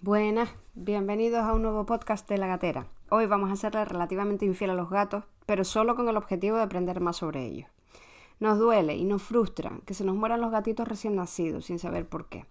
Buenas, 0.00 0.50
bienvenidos 0.74 1.40
a 1.40 1.52
un 1.52 1.62
nuevo 1.62 1.86
podcast 1.86 2.28
de 2.28 2.36
La 2.36 2.46
Gatera. 2.46 2.86
Hoy 3.08 3.26
vamos 3.26 3.50
a 3.52 3.56
serle 3.56 3.84
relativamente 3.84 4.44
infiel 4.44 4.70
a 4.70 4.74
los 4.74 4.90
gatos, 4.90 5.24
pero 5.46 5.64
solo 5.64 5.94
con 5.94 6.08
el 6.08 6.16
objetivo 6.16 6.56
de 6.56 6.64
aprender 6.64 7.00
más 7.00 7.16
sobre 7.18 7.44
ellos. 7.44 7.68
Nos 8.40 8.58
duele 8.58 8.96
y 8.96 9.04
nos 9.04 9.22
frustra 9.22 9.80
que 9.86 9.94
se 9.94 10.04
nos 10.04 10.16
mueran 10.16 10.40
los 10.40 10.50
gatitos 10.50 10.88
recién 10.88 11.14
nacidos 11.14 11.66
sin 11.66 11.78
saber 11.78 12.08
por 12.08 12.28
qué. 12.28 12.46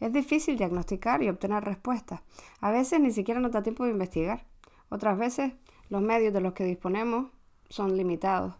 Es 0.00 0.12
difícil 0.12 0.56
diagnosticar 0.56 1.22
y 1.22 1.28
obtener 1.28 1.64
respuestas. 1.64 2.20
A 2.60 2.70
veces 2.70 3.00
ni 3.00 3.10
siquiera 3.10 3.40
nos 3.40 3.52
da 3.52 3.62
tiempo 3.62 3.84
de 3.84 3.90
investigar. 3.90 4.44
Otras 4.88 5.18
veces 5.18 5.52
los 5.88 6.02
medios 6.02 6.32
de 6.32 6.40
los 6.40 6.52
que 6.52 6.64
disponemos 6.64 7.26
son 7.68 7.96
limitados. 7.96 8.54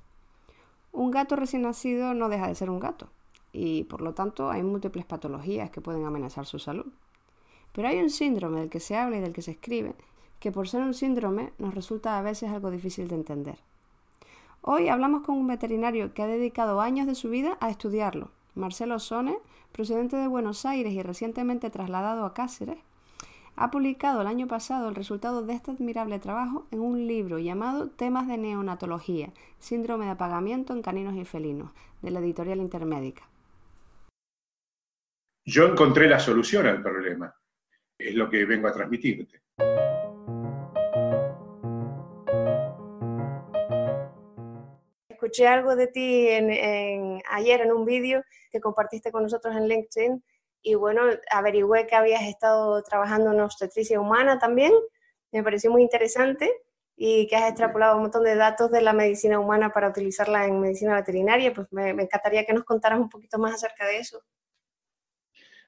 Un 0.93 1.11
gato 1.11 1.37
recién 1.37 1.63
nacido 1.63 2.15
no 2.15 2.29
deja 2.29 2.47
de 2.47 2.55
ser 2.55 2.71
un 2.71 2.81
gato 2.81 3.09
y 3.53 3.85
por 3.85 4.01
lo 4.01 4.15
tanto 4.15 4.51
hay 4.51 4.63
múltiples 4.63 5.05
patologías 5.05 5.71
que 5.71 5.81
pueden 5.81 6.05
amenazar 6.05 6.45
su 6.45 6.59
salud. 6.59 6.93
Pero 7.73 7.89
hay 7.89 7.99
un 8.01 8.11
síndrome 8.11 8.61
del 8.61 8.69
que 8.69 8.81
se 8.81 8.97
habla 8.97 9.17
y 9.17 9.21
del 9.21 9.33
que 9.33 9.43
se 9.43 9.53
escribe 9.53 9.95
que 10.41 10.53
por 10.53 10.69
ser 10.69 10.83
un 10.83 10.93
síndrome 10.93 11.53
nos 11.59 11.75
resulta 11.75 12.19
a 12.19 12.23
veces 12.23 12.51
algo 12.51 12.71
difícil 12.71 13.09
de 13.09 13.15
entender. 13.15 13.59
Hoy 14.61 14.89
hablamos 14.89 15.23
con 15.23 15.37
un 15.37 15.47
veterinario 15.47 16.13
que 16.15 16.23
ha 16.23 16.27
dedicado 16.27 16.81
años 16.81 17.07
de 17.07 17.15
su 17.15 17.31
vida 17.31 17.57
a 17.61 17.71
estudiarlo, 17.71 18.31
Marcelo 18.55 18.99
Sone, 18.99 19.39
procedente 19.75 20.17
de 20.17 20.29
Buenos 20.29 20.65
Aires 20.65 20.93
y 20.93 21.03
recientemente 21.03 21.69
trasladado 21.69 22.25
a 22.25 22.33
Cáceres, 22.33 22.79
ha 23.57 23.73
publicado 23.73 24.21
el 24.21 24.29
año 24.29 24.47
pasado 24.47 24.89
el 24.89 24.95
resultado 24.95 25.43
de 25.43 25.55
este 25.55 25.73
admirable 25.73 26.21
trabajo 26.21 26.67
en 26.71 26.81
un 26.81 27.09
libro 27.09 27.41
llamado 27.41 27.91
Temas 27.91 28.29
de 28.29 28.39
Neonatología, 28.39 29.33
Síndrome 29.59 30.05
de 30.05 30.13
Apagamiento 30.13 30.73
en 30.73 30.83
Caninos 30.83 31.17
y 31.17 31.25
Felinos, 31.25 31.73
de 32.03 32.13
la 32.13 32.21
editorial 32.21 32.61
Intermédica. 32.61 33.29
Yo 35.45 35.67
encontré 35.67 36.09
la 36.09 36.21
solución 36.21 36.67
al 36.67 36.81
problema, 36.81 37.35
es 37.99 38.15
lo 38.15 38.31
que 38.31 38.45
vengo 38.45 38.69
a 38.69 38.73
transmitirte. 38.73 39.43
Escuché 45.25 45.47
algo 45.47 45.75
de 45.75 45.87
ti 45.87 46.29
ayer 47.31 47.61
en 47.63 47.73
un 47.73 47.87
vídeo 47.87 48.23
que 48.53 48.61
compartiste 48.61 49.11
con 49.11 49.23
nosotros 49.23 49.57
en 49.57 49.69
LinkedIn 49.69 50.23
y 50.61 50.75
bueno, 50.75 51.01
averigüé 51.31 51.87
que 51.87 51.95
habías 51.95 52.25
estado 52.25 52.83
trabajando 52.83 53.33
en 53.33 53.41
obstetricia 53.41 53.99
humana 53.99 54.39
también, 54.39 54.75
me 55.33 55.43
pareció 55.43 55.71
muy 55.71 55.81
interesante 55.81 56.53
y 56.95 57.27
que 57.27 57.37
has 57.37 57.49
extrapolado 57.49 57.97
un 57.97 58.03
montón 58.03 58.23
de 58.25 58.35
datos 58.35 58.71
de 58.71 58.83
la 58.83 58.93
medicina 58.93 59.41
humana 59.41 59.73
para 59.73 59.89
utilizarla 59.89 60.45
en 60.45 60.61
medicina 60.61 60.95
veterinaria, 60.95 61.55
pues 61.55 61.69
me, 61.71 61.89
encantaría 61.89 62.45
que 62.45 62.53
nos 62.53 62.65
contaras 62.65 63.01
un 63.01 63.09
poquito 63.09 63.39
más 63.39 63.55
acerca 63.55 63.87
de 63.87 64.01
eso. 64.01 64.23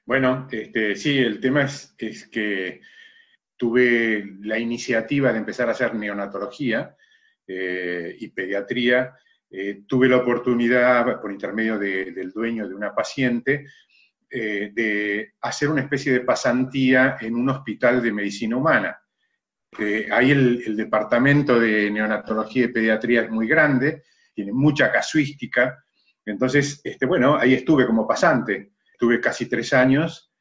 Bueno, 0.05 0.47
este, 0.51 0.95
sí, 0.95 1.17
el 1.17 1.39
tema 1.39 1.63
es, 1.63 1.95
es 1.97 2.27
que 2.27 2.81
tuve 3.55 4.23
la 4.41 4.59
iniciativa 4.59 5.33
de 5.33 5.39
empezar 5.39 5.67
a 5.67 5.71
hacer 5.71 5.95
neonatología 5.95 6.95
eh, 7.47 8.15
y 8.19 8.27
pediatría. 8.27 9.15
Eh, 9.49 9.83
tuve 9.87 10.09
la 10.09 10.17
oportunidad, 10.17 11.21
por 11.21 11.31
intermedio 11.31 11.79
del 11.79 12.31
dueño 12.31 12.67
de 12.67 12.75
una 12.75 12.93
paciente, 12.93 13.65
eh, 14.29 14.71
de 14.73 15.33
hacer 15.41 15.69
una 15.69 15.81
especie 15.81 16.11
de 16.11 16.21
pasantía 16.21 17.17
en 17.21 17.35
un 17.35 17.49
hospital 17.49 18.01
de 18.01 18.11
medicina 18.11 18.57
humana. 18.57 19.01
ahí 20.11 20.31
el, 20.31 20.75
departamento 20.75 21.59
de 21.59 21.91
neonatología 21.91 22.65
y 22.65 22.67
pediatría 22.69 23.21
es 23.23 23.29
muy 23.29 23.47
grande, 23.47 24.03
tiene 24.33 24.51
mucha 24.51 24.91
casuística, 24.91 25.77
entonces, 26.27 26.81
este, 26.83 27.05
bueno, 27.05 27.37
ahí 27.37 27.53
estuve 27.53 27.87
como 27.87 28.05
pasante, 28.05 28.73
estuve 28.91 29.21
casi 29.21 29.47
tres 29.47 29.71
años 29.71 30.33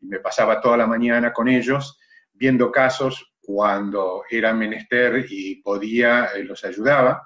y 0.00 0.06
me 0.06 0.18
pasaba 0.18 0.60
toda 0.60 0.76
la 0.76 0.86
mañana 0.86 1.32
con 1.32 1.48
ellos 1.48 1.98
viendo 2.32 2.72
casos 2.72 3.34
cuando 3.40 4.24
era 4.28 4.52
menester 4.52 5.24
y 5.28 5.62
podía, 5.62 6.26
eh, 6.34 6.42
los 6.42 6.64
ayudaba, 6.64 7.22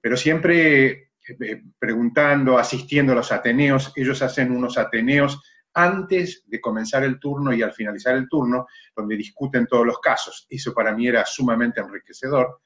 pero 0.00 0.16
siempre 0.16 1.08
eh, 1.40 1.62
preguntando, 1.78 2.58
asistiendo 2.58 3.12
a 3.12 3.16
los 3.16 3.32
ateneos. 3.32 3.92
Ellos 3.94 4.22
hacen 4.22 4.50
unos 4.50 4.78
ateneos 4.78 5.42
antes 5.74 6.44
de 6.46 6.60
comenzar 6.60 7.04
el 7.04 7.20
turno 7.20 7.52
y 7.52 7.62
al 7.62 7.72
finalizar 7.72 8.16
el 8.16 8.28
turno, 8.28 8.66
donde 8.96 9.16
discuten 9.16 9.66
todos 9.66 9.86
los 9.86 10.00
casos. 10.00 10.46
Eso 10.48 10.72
para 10.72 10.94
mí 10.94 11.06
era 11.06 11.24
sumamente 11.24 11.80
enriquecedor. 11.80 12.60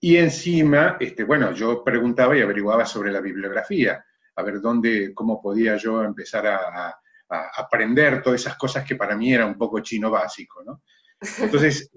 Y 0.00 0.16
encima, 0.16 0.96
este, 0.98 1.24
bueno, 1.24 1.52
yo 1.52 1.84
preguntaba 1.84 2.36
y 2.36 2.40
averiguaba 2.40 2.86
sobre 2.86 3.12
la 3.12 3.20
bibliografía, 3.20 4.04
a 4.36 4.42
ver 4.42 4.60
dónde, 4.60 5.12
cómo 5.12 5.40
podía 5.40 5.76
yo 5.76 6.02
empezar 6.02 6.46
a, 6.46 7.00
aprender 7.30 8.22
todas 8.22 8.40
esas 8.40 8.56
cosas 8.56 8.86
que 8.86 8.96
para 8.96 9.14
mí 9.14 9.34
era 9.34 9.44
un 9.44 9.58
poco 9.58 9.80
chino 9.80 10.10
básico, 10.10 10.64
¿no? 10.64 10.82
Entonces, 11.38 11.90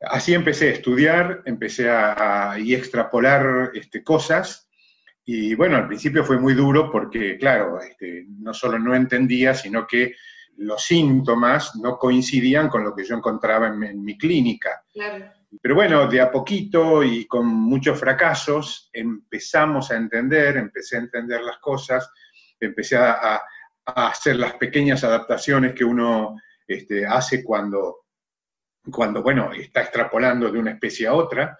así 0.00 0.34
empecé 0.34 0.68
a 0.68 0.72
estudiar, 0.72 1.42
empecé 1.44 1.88
a, 1.90 2.52
a 2.52 2.58
y 2.58 2.74
extrapolar 2.74 3.70
este, 3.74 4.02
cosas, 4.02 4.68
y 5.30 5.54
bueno, 5.54 5.76
al 5.76 5.86
principio 5.86 6.24
fue 6.24 6.38
muy 6.38 6.54
duro 6.54 6.90
porque, 6.90 7.36
claro, 7.36 7.78
este, 7.82 8.24
no 8.40 8.54
solo 8.54 8.78
no 8.78 8.94
entendía, 8.94 9.52
sino 9.52 9.86
que 9.86 10.14
los 10.56 10.82
síntomas 10.82 11.76
no 11.76 11.98
coincidían 11.98 12.70
con 12.70 12.82
lo 12.82 12.94
que 12.94 13.04
yo 13.04 13.14
encontraba 13.14 13.66
en, 13.66 14.02
mi 14.02 14.16
clínica. 14.16 14.82
Pero 15.60 15.74
bueno, 15.74 16.08
de 16.08 16.22
a 16.22 16.32
poquito 16.32 17.04
y 17.04 17.26
con 17.26 17.46
muchos 17.46 18.00
fracasos 18.00 18.88
empezamos 18.90 19.90
a 19.90 19.96
entender, 19.96 20.56
empecé 20.56 20.96
a 20.96 21.00
entender 21.00 21.42
las 21.42 21.58
cosas, 21.58 22.10
empecé 22.58 22.96
a, 22.96 23.42
hacer 23.84 24.36
las 24.36 24.54
pequeñas 24.54 25.04
adaptaciones 25.04 25.74
que 25.74 25.84
uno 25.84 26.36
este, 26.66 27.06
hace 27.06 27.44
cuando, 27.44 28.06
cuando, 28.90 29.22
bueno, 29.22 29.52
está 29.52 29.82
extrapolando 29.82 30.50
de 30.50 30.58
una 30.58 30.72
especie 30.72 31.06
a 31.06 31.14
otra. 31.14 31.58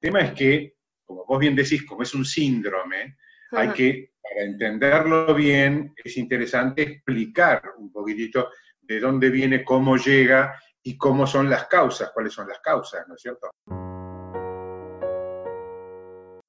El 0.00 0.10
tema 0.10 0.20
es 0.20 0.32
que, 0.32 0.74
como 1.04 1.24
vos 1.24 1.38
bien 1.38 1.54
decís, 1.54 1.84
como 1.84 2.02
es 2.02 2.14
un 2.14 2.24
síndrome, 2.24 3.16
hay 3.52 3.70
que, 3.70 4.12
para 4.20 4.44
entenderlo 4.44 5.34
bien, 5.34 5.94
es 6.02 6.16
interesante 6.16 6.82
explicar 6.82 7.62
un 7.78 7.92
poquitito 7.92 8.50
de 8.80 8.98
dónde 8.98 9.30
viene, 9.30 9.64
cómo 9.64 9.96
llega 9.96 10.58
y 10.82 10.96
cómo 10.96 11.26
son 11.26 11.48
las 11.48 11.66
causas, 11.66 12.10
cuáles 12.12 12.32
son 12.32 12.48
las 12.48 12.60
causas, 12.60 13.06
¿no 13.06 13.14
es 13.14 13.22
cierto? 13.22 13.50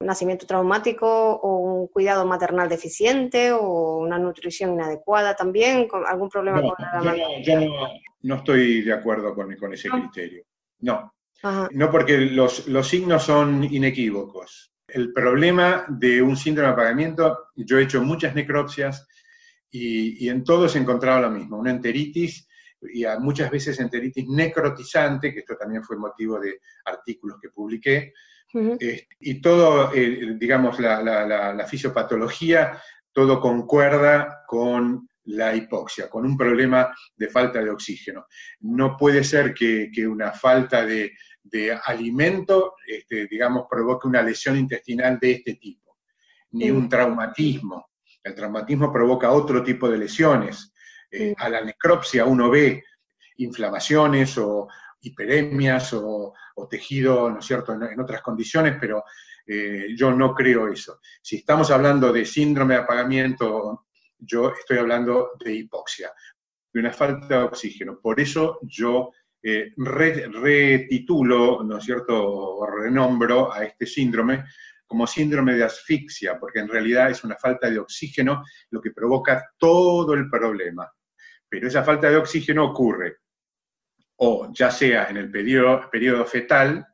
Nacimiento 0.04 0.46
traumático 0.46 1.06
o 1.06 1.58
un 1.58 1.88
cuidado 1.88 2.24
maternal 2.26 2.68
deficiente 2.68 3.52
o 3.52 3.98
una 3.98 4.18
nutrición 4.18 4.74
inadecuada 4.74 5.34
también, 5.34 5.88
algún 6.06 6.28
problema 6.28 6.62
con 6.62 6.74
la 6.78 7.16
yo, 7.42 7.60
no, 7.60 7.88
no, 8.22 8.34
estoy 8.36 8.82
de 8.82 8.92
acuerdo 8.92 9.34
con, 9.34 9.54
con 9.56 9.72
ese 9.72 9.88
criterio. 9.88 10.44
No, 10.80 11.14
no 11.72 11.90
porque 11.90 12.18
los, 12.18 12.64
signos 12.82 13.24
son 13.24 13.64
inequívocos. 13.64 14.72
El 14.88 15.12
problema 15.12 15.84
de 15.88 16.22
un 16.22 16.36
síndrome 16.36 16.68
de 16.68 16.72
apagamiento, 16.74 17.38
yo 17.56 17.78
he 17.78 17.82
hecho 17.82 18.02
muchas 18.02 18.34
necropsias 18.34 19.06
y, 19.70 20.28
en 20.28 20.44
todos 20.44 20.76
he 20.76 20.78
encontrado 20.78 21.22
lo 21.22 21.30
mismo, 21.30 21.58
una 21.58 21.70
enteritis 21.70 22.48
y 22.92 23.04
muchas 23.20 23.50
veces 23.50 23.78
enteritis 23.80 24.26
necrotizante, 24.28 25.32
que 25.32 25.40
esto 25.40 25.56
también 25.56 25.82
fue 25.82 25.96
motivo 25.96 26.38
de 26.38 26.60
artículos 26.84 27.38
que 27.40 27.50
publiqué, 27.50 28.12
y 29.18 29.40
todo, 29.40 29.92
eh, 29.92 30.36
digamos, 30.38 30.78
la, 30.78 31.02
la, 31.02 31.66
fisiopatología, 31.66 32.80
todo 33.12 33.40
concuerda 33.40 34.44
con 34.46 35.08
la 35.24 35.56
hipoxia, 35.56 36.08
con 36.08 36.24
un 36.24 36.36
problema 36.36 36.94
de 37.16 37.28
falta 37.28 37.60
de 37.60 37.70
oxígeno. 37.70 38.26
No 38.60 38.96
puede 38.96 39.24
ser 39.24 39.52
que 39.54 40.06
una 40.06 40.30
falta 40.30 40.86
de 40.86 41.14
de 41.44 41.78
alimento, 41.84 42.74
este, 42.86 43.26
digamos, 43.26 43.66
provoque 43.70 44.08
una 44.08 44.22
lesión 44.22 44.56
intestinal 44.56 45.18
de 45.20 45.32
este 45.32 45.54
tipo, 45.54 45.98
ni 46.52 46.70
un 46.70 46.88
traumatismo. 46.88 47.90
El 48.22 48.34
traumatismo 48.34 48.90
provoca 48.90 49.30
otro 49.30 49.62
tipo 49.62 49.88
de 49.90 49.98
lesiones. 49.98 50.72
Eh, 51.16 51.32
a 51.38 51.48
la 51.48 51.62
necropsia 51.62 52.24
uno 52.24 52.50
ve 52.50 52.82
inflamaciones 53.36 54.36
o 54.38 54.66
hiperemias 55.00 55.92
o, 55.92 56.34
tejido, 56.68 57.30
¿no 57.30 57.38
es 57.38 57.44
cierto?, 57.44 57.72
en, 57.72 58.00
otras 58.00 58.20
condiciones, 58.20 58.76
pero 58.80 59.04
eh, 59.46 59.88
yo 59.96 60.10
no 60.12 60.34
creo 60.34 60.72
eso. 60.72 60.98
Si 61.22 61.36
estamos 61.36 61.70
hablando 61.70 62.12
de 62.12 62.24
síndrome 62.24 62.74
de 62.74 62.80
apagamiento, 62.80 63.86
yo 64.18 64.52
estoy 64.52 64.78
hablando 64.78 65.32
de 65.44 65.54
hipoxia, 65.54 66.10
de 66.72 66.80
una 66.80 66.92
falta 66.92 67.38
de 67.38 67.44
oxígeno. 67.44 68.00
Por 68.00 68.18
eso 68.18 68.58
yo 68.62 69.12
eh, 69.42 69.72
retitulo, 69.76 71.62
¿no 71.62 71.78
es 71.78 71.84
cierto?, 71.84 72.14
o 72.16 72.66
renombro 72.66 73.52
a 73.52 73.64
este 73.64 73.86
síndrome 73.86 74.44
como 74.86 75.06
síndrome 75.06 75.54
de 75.54 75.64
asfixia, 75.64 76.38
porque 76.38 76.60
en 76.60 76.68
realidad 76.68 77.10
es 77.10 77.24
una 77.24 77.36
falta 77.36 77.70
de 77.70 77.78
oxígeno 77.78 78.44
lo 78.70 78.80
que 78.80 78.90
provoca 78.90 79.50
todo 79.58 80.14
el 80.14 80.28
problema. 80.28 80.90
Pero 81.48 81.68
esa 81.68 81.84
falta 81.84 82.10
de 82.10 82.16
oxígeno 82.16 82.64
ocurre 82.64 83.18
o 84.16 84.52
ya 84.52 84.70
sea 84.70 85.08
en 85.08 85.16
el 85.16 85.30
periodo, 85.30 86.24
fetal 86.26 86.86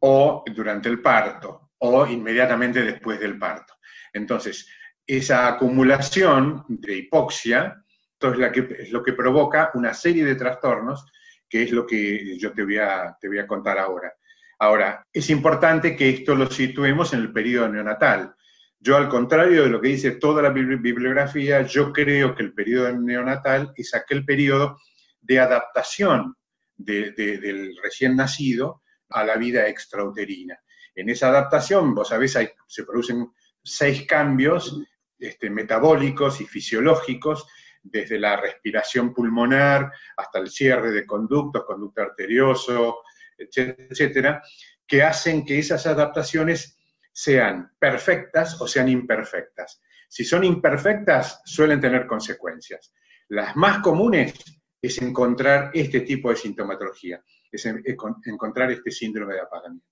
o 0.00 0.44
durante 0.52 0.88
el 0.88 1.00
parto 1.00 1.70
o 1.78 2.06
inmediatamente 2.06 2.82
después 2.82 3.18
del 3.20 3.38
parto. 3.38 3.74
Entonces, 4.12 4.68
esa 5.06 5.48
acumulación 5.48 6.64
de 6.68 6.98
hipoxia 6.98 7.82
es 8.20 8.90
lo 8.90 9.02
que 9.02 9.12
provoca 9.12 9.70
una 9.74 9.94
serie 9.94 10.24
de 10.24 10.34
trastornos, 10.34 11.06
que 11.48 11.62
es 11.62 11.72
lo 11.72 11.86
que 11.86 12.38
yo 12.38 12.52
te 12.52 12.64
voy 12.64 12.78
a, 12.78 13.16
te 13.18 13.28
voy 13.28 13.38
a 13.38 13.46
contar 13.46 13.78
ahora. 13.78 14.12
Ahora, 14.58 15.06
es 15.10 15.30
importante 15.30 15.96
que 15.96 16.10
esto 16.10 16.34
lo 16.34 16.50
situemos 16.50 17.14
en 17.14 17.20
el 17.20 17.32
periodo 17.32 17.68
neonatal. 17.68 18.34
Yo, 18.82 18.96
al 18.96 19.10
contrario 19.10 19.64
de 19.64 19.68
lo 19.68 19.80
que 19.80 19.88
dice 19.88 20.12
toda 20.12 20.40
la 20.40 20.48
bibliografía, 20.48 21.60
yo 21.62 21.92
creo 21.92 22.34
que 22.34 22.42
el 22.42 22.54
periodo 22.54 22.90
neonatal 22.96 23.72
es 23.76 23.94
aquel 23.94 24.24
periodo 24.24 24.78
de 25.20 25.38
adaptación 25.38 26.34
del 26.76 27.76
recién 27.82 28.16
nacido 28.16 28.82
a 29.10 29.22
la 29.22 29.36
vida 29.36 29.68
extrauterina. 29.68 30.58
En 30.94 31.10
esa 31.10 31.28
adaptación, 31.28 31.94
vos 31.94 32.08
sabés, 32.08 32.38
se 32.66 32.84
producen 32.84 33.30
seis 33.62 34.06
cambios 34.06 34.80
este, 35.18 35.50
metabólicos 35.50 36.40
y 36.40 36.46
fisiológicos, 36.46 37.46
desde 37.82 38.18
la 38.18 38.36
respiración 38.36 39.12
pulmonar 39.12 39.92
hasta 40.16 40.38
el 40.38 40.48
cierre 40.50 40.90
de 40.90 41.06
conductos, 41.06 41.64
conducto 41.64 42.02
arterioso, 42.02 43.02
etcétera, 43.36 44.42
que 44.86 45.02
hacen 45.02 45.44
que 45.44 45.58
esas 45.58 45.86
adaptaciones 45.86 46.79
sean 47.12 47.72
perfectas 47.78 48.60
o 48.60 48.66
sean 48.66 48.88
imperfectas. 48.88 49.80
Si 50.08 50.24
son 50.24 50.44
imperfectas, 50.44 51.40
suelen 51.44 51.80
tener 51.80 52.06
consecuencias. 52.06 52.92
Las 53.28 53.54
más 53.56 53.78
comunes 53.78 54.34
es 54.82 55.00
encontrar 55.00 55.70
este 55.74 56.00
tipo 56.00 56.30
de 56.30 56.36
sintomatología, 56.36 57.22
es 57.50 57.66
encontrar 57.66 58.70
este 58.72 58.90
síndrome 58.90 59.34
de 59.34 59.40
apagamiento. 59.40 59.86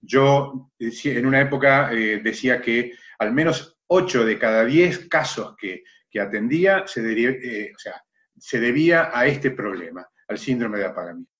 Yo 0.00 0.70
en 0.78 1.26
una 1.26 1.40
época 1.40 1.92
eh, 1.92 2.20
decía 2.22 2.60
que 2.60 2.92
al 3.18 3.32
menos 3.32 3.78
8 3.88 4.24
de 4.24 4.38
cada 4.38 4.64
10 4.64 5.08
casos 5.08 5.56
que, 5.56 5.82
atendía 6.18 6.84
se, 6.86 7.00
eh, 7.12 7.72
se 8.36 8.60
debía 8.60 9.10
a 9.12 9.26
este 9.26 9.52
problema, 9.52 10.08
al 10.26 10.38
síndrome 10.38 10.78
de 10.78 10.86
apagamiento. 10.86 11.30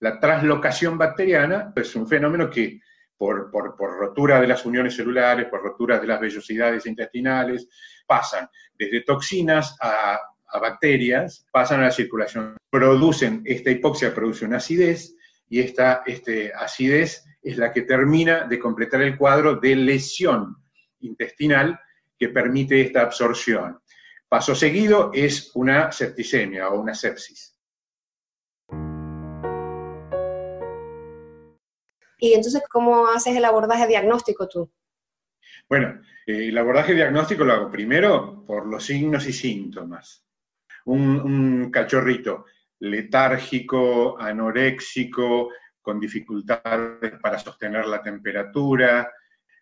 La 0.00 0.18
translocación 0.18 0.96
bacteriana 0.96 1.72
es 1.76 1.94
un 1.94 2.08
fenómeno 2.08 2.50
que 2.50 2.80
por, 3.16 3.50
rotura 3.78 4.40
de 4.40 4.46
las 4.48 4.64
uniones 4.64 4.96
celulares, 4.96 5.46
por 5.46 5.62
rotura 5.62 5.98
de 5.98 6.06
las 6.06 6.20
vellosidades 6.20 6.86
intestinales, 6.86 7.68
pasan 8.06 8.48
desde 8.74 9.02
toxinas 9.02 9.76
a 9.80 10.20
a 10.52 10.58
bacterias, 10.58 11.46
pasan 11.50 11.80
a 11.80 11.84
la 11.84 11.90
circulación, 11.90 12.56
producen, 12.70 13.42
esta 13.44 13.70
hipoxia 13.70 14.14
produce 14.14 14.44
una 14.44 14.58
acidez, 14.58 15.16
y 15.48 15.60
esta 15.60 16.02
este, 16.06 16.52
acidez 16.54 17.24
es 17.42 17.56
la 17.56 17.72
que 17.72 17.82
termina 17.82 18.46
de 18.46 18.58
completar 18.58 19.02
el 19.02 19.16
cuadro 19.16 19.56
de 19.56 19.74
lesión 19.74 20.56
intestinal 21.00 21.78
que 22.18 22.28
permite 22.28 22.80
esta 22.80 23.02
absorción. 23.02 23.78
Paso 24.28 24.54
seguido 24.54 25.10
es 25.12 25.50
una 25.54 25.90
septicemia 25.90 26.68
o 26.68 26.80
una 26.80 26.94
sepsis. 26.94 27.51
¿Y 32.22 32.34
entonces 32.34 32.62
cómo 32.70 33.08
haces 33.08 33.36
el 33.36 33.44
abordaje 33.44 33.88
diagnóstico 33.88 34.46
tú? 34.46 34.70
Bueno, 35.68 36.00
eh, 36.24 36.48
el 36.50 36.56
abordaje 36.56 36.94
diagnóstico 36.94 37.42
lo 37.42 37.52
hago 37.52 37.70
primero 37.70 38.44
por 38.46 38.66
los 38.66 38.84
signos 38.84 39.26
y 39.26 39.32
síntomas 39.32 40.24
un, 40.84 41.70
cachorrito 41.70 42.46
letárgico, 42.80 44.20
anoréxico, 44.20 45.50
con 45.80 45.98
dificultades 45.98 47.12
para 47.20 47.38
sostener 47.38 47.86
la 47.86 48.02
temperatura, 48.02 49.10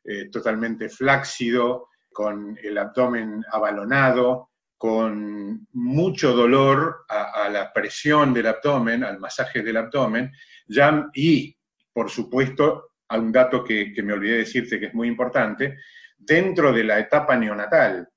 eh, 0.05 0.29
totalmente 0.31 0.89
flácido, 0.89 1.89
con 2.13 2.59
el 2.63 2.77
abdomen 2.77 3.43
abalonado, 3.51 4.51
con 4.77 5.67
mucho 5.73 6.33
dolor 6.33 7.05
a, 7.09 7.49
la 7.51 7.73
presión 7.73 8.33
del 8.33 8.47
abdomen, 8.47 9.05
al 9.05 9.19
masaje 9.19 9.63
del 9.63 9.77
abdomen, 9.77 10.33
ya, 10.67 11.09
y, 11.15 11.57
por 12.01 12.09
supuesto, 12.09 12.93
a 13.11 13.19
un 13.19 13.31
dato 13.31 13.63
que, 13.63 13.93
me 14.03 14.15
olvidé 14.15 14.39
decirte 14.39 14.81
que 14.81 14.87
es 14.87 14.95
muy 14.95 15.07
importante, 15.07 15.77
dentro 16.17 16.73
de 16.73 16.83
la 16.83 16.99
etapa 16.99 17.37
neonatal 17.37 18.09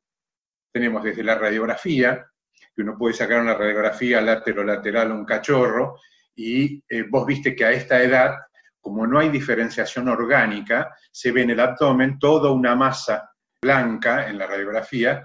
tenemos 0.71 1.03
desde 1.03 1.21
la 1.21 1.35
radiografía, 1.35 2.25
que 2.73 2.81
uno 2.81 2.97
puede 2.97 3.13
sacar 3.13 3.41
una 3.41 3.55
radiografía 3.55 4.21
lateral 4.21 5.11
a 5.11 5.13
un 5.13 5.25
cachorro, 5.25 5.99
y 6.33 6.81
eh, 6.87 7.03
vos 7.09 7.25
viste 7.25 7.53
que 7.53 7.65
a 7.65 7.71
esta 7.71 8.01
edad, 8.01 8.37
como 8.79 9.05
no 9.05 9.19
hay 9.19 9.27
diferenciación 9.27 10.07
orgánica, 10.07 10.95
se 11.11 11.33
ve 11.33 11.41
en 11.41 11.49
el 11.49 11.59
abdomen 11.59 12.17
toda 12.17 12.53
una 12.53 12.77
masa 12.77 13.33
blanca 13.61 14.29
en 14.29 14.37
la 14.37 14.47
radiografía, 14.47 15.23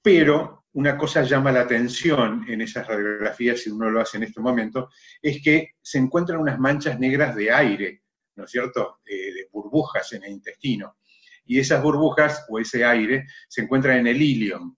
pero 0.00 0.61
una 0.74 0.96
cosa 0.96 1.22
llama 1.22 1.52
la 1.52 1.62
atención 1.62 2.44
en 2.48 2.62
esas 2.62 2.86
radiografías, 2.86 3.60
si 3.60 3.70
uno 3.70 3.90
lo 3.90 4.00
hace 4.00 4.16
en 4.16 4.24
este 4.24 4.40
momento, 4.40 4.90
es 5.20 5.42
que 5.42 5.72
se 5.82 5.98
encuentran 5.98 6.40
unas 6.40 6.58
manchas 6.58 6.98
negras 6.98 7.36
de 7.36 7.52
aire, 7.52 8.02
¿no 8.36 8.44
es 8.44 8.50
cierto?, 8.50 9.00
de 9.04 9.48
burbujas 9.52 10.12
en 10.12 10.24
el 10.24 10.32
intestino. 10.32 10.96
Y 11.44 11.58
esas 11.58 11.82
burbujas 11.82 12.46
o 12.48 12.58
ese 12.58 12.84
aire 12.84 13.26
se 13.48 13.62
encuentran 13.62 13.98
en 13.98 14.06
el 14.06 14.22
ilion, 14.22 14.76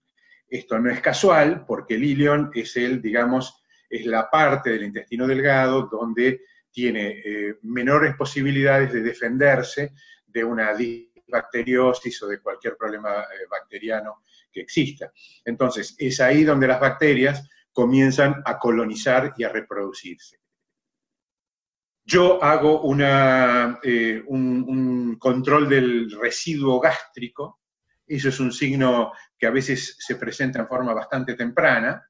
esto 0.48 0.78
no 0.78 0.88
es 0.88 1.00
casual 1.00 1.64
porque 1.66 1.94
el 1.94 2.04
ilion 2.04 2.50
es 2.54 2.76
el, 2.76 3.02
digamos, 3.02 3.64
es 3.90 4.06
la 4.06 4.30
parte 4.30 4.70
del 4.70 4.84
intestino 4.84 5.26
delgado 5.26 5.88
donde 5.90 6.42
tiene 6.70 7.22
eh, 7.24 7.56
menores 7.62 8.14
posibilidades 8.14 8.92
de 8.92 9.02
defenderse 9.02 9.92
de 10.26 10.44
una 10.44 10.72
disbacteriosis 11.24 12.22
o 12.22 12.28
de 12.28 12.40
cualquier 12.40 12.76
problema 12.76 13.22
eh, 13.22 13.46
bacteriano 13.50 14.22
que 14.52 14.60
exista. 14.60 15.12
Entonces, 15.44 15.94
es 15.98 16.20
ahí 16.20 16.44
donde 16.44 16.68
las 16.68 16.80
bacterias 16.80 17.48
comienzan 17.72 18.42
a 18.44 18.58
colonizar 18.58 19.34
y 19.36 19.44
a 19.44 19.48
reproducirse. 19.48 20.38
Yo 22.06 22.42
hago 22.42 22.82
una, 22.82 23.80
eh, 23.82 24.22
un, 24.26 25.16
control 25.18 25.68
del 25.68 26.10
residuo 26.10 26.78
gástrico, 26.78 27.60
eso 28.06 28.28
es 28.28 28.38
un 28.40 28.52
signo 28.52 29.12
que 29.38 29.46
a 29.46 29.50
veces 29.50 29.96
se 29.98 30.16
presenta 30.16 30.60
en 30.60 30.68
forma 30.68 30.92
bastante 30.92 31.34
temprana, 31.34 32.06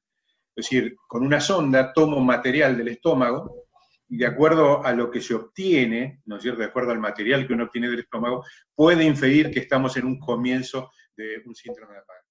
es 0.55 0.69
decir, 0.69 0.95
con 1.07 1.23
una 1.23 1.39
sonda 1.39 1.93
tomo 1.93 2.19
material 2.19 2.77
del 2.77 2.89
estómago 2.89 3.64
de 4.07 4.25
acuerdo 4.25 4.85
a 4.85 4.93
lo 4.93 5.09
que 5.09 5.21
se 5.21 5.33
obtiene, 5.33 6.21
¿no 6.25 6.37
es 6.37 6.43
cierto?, 6.43 6.61
de 6.61 6.67
acuerdo 6.67 6.91
al 6.91 6.99
material 6.99 7.47
que 7.47 7.53
uno 7.53 7.65
obtiene 7.65 7.89
del 7.89 7.99
estómago, 7.99 8.45
puede 8.73 9.03
inferir 9.03 9.51
que 9.51 9.59
estamos 9.59 9.97
en 9.97 10.05
un 10.05 10.19
comienzo 10.19 10.91
de 11.15 11.41
un 11.45 11.55
síndrome 11.55 11.93
de 11.93 11.99
apagamiento. 11.99 12.25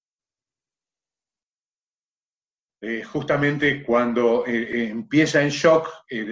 Eh, 2.86 3.02
justamente 3.02 3.82
cuando 3.82 4.44
eh, 4.46 4.52
eh, 4.52 4.88
empieza 4.90 5.42
en 5.42 5.48
shock 5.48 5.88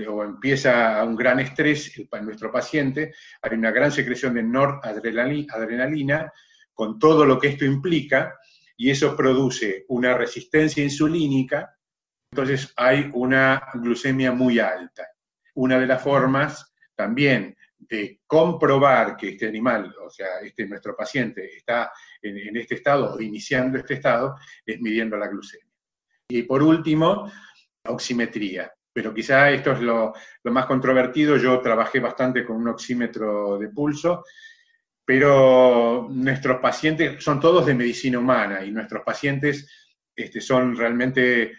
o 0.06 0.22
empieza 0.22 1.02
un 1.02 1.16
gran 1.16 1.40
estrés 1.40 1.96
en 1.96 2.24
nuestro 2.26 2.52
paciente, 2.52 3.14
hay 3.40 3.56
una 3.56 3.70
gran 3.70 3.90
secreción 3.90 4.34
de 4.34 4.42
noradrenalina, 4.42 6.30
con 6.74 6.98
todo 6.98 7.24
lo 7.24 7.38
que 7.38 7.48
esto 7.48 7.64
implica, 7.64 8.38
y 8.76 8.90
eso 8.90 9.16
produce 9.16 9.86
una 9.88 10.14
resistencia 10.14 10.84
insulínica, 10.84 11.74
entonces 12.30 12.72
hay 12.76 13.10
una 13.14 13.62
glucemia 13.74 14.32
muy 14.32 14.58
alta. 14.58 15.06
Una 15.54 15.78
de 15.78 15.86
las 15.86 16.02
formas 16.02 16.74
también 16.94 17.56
de 17.78 18.20
comprobar 18.26 19.16
que 19.16 19.30
este 19.30 19.48
animal, 19.48 19.94
o 20.04 20.08
sea, 20.08 20.38
este 20.42 20.66
nuestro 20.66 20.96
paciente 20.96 21.56
está 21.56 21.92
en, 22.20 22.56
este 22.56 22.76
estado 22.76 23.14
o 23.14 23.20
iniciando 23.20 23.78
este 23.78 23.94
estado, 23.94 24.36
es 24.64 24.80
midiendo 24.80 25.16
la 25.16 25.28
glucemia. 25.28 25.66
Y 26.28 26.42
por 26.42 26.62
último, 26.62 27.30
oximetría. 27.88 28.72
Pero 28.92 29.12
quizá 29.12 29.50
esto 29.50 29.72
es 29.72 29.80
lo, 29.80 30.12
más 30.44 30.66
controvertido. 30.66 31.36
Yo 31.36 31.60
trabajé 31.60 31.98
bastante 31.98 32.44
con 32.44 32.56
un 32.56 32.68
oxímetro 32.68 33.58
de 33.58 33.68
pulso 33.68 34.22
pero 35.04 36.06
nuestros 36.10 36.60
pacientes 36.60 37.22
son 37.22 37.40
todos 37.40 37.66
de 37.66 37.74
medicina 37.74 38.18
humana 38.18 38.64
y 38.64 38.70
nuestros 38.70 39.02
pacientes 39.02 39.68
este, 40.14 40.40
son 40.40 40.76
realmente, 40.76 41.52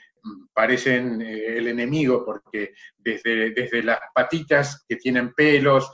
parecen 0.54 1.22
eh, 1.22 1.58
el 1.58 1.68
enemigo 1.68 2.24
porque 2.26 2.74
desde, 2.98 3.52
desde 3.52 3.84
las 3.84 4.00
patitas 4.14 4.86
que 4.88 4.96
tienen 4.96 5.34
pelos, 5.34 5.92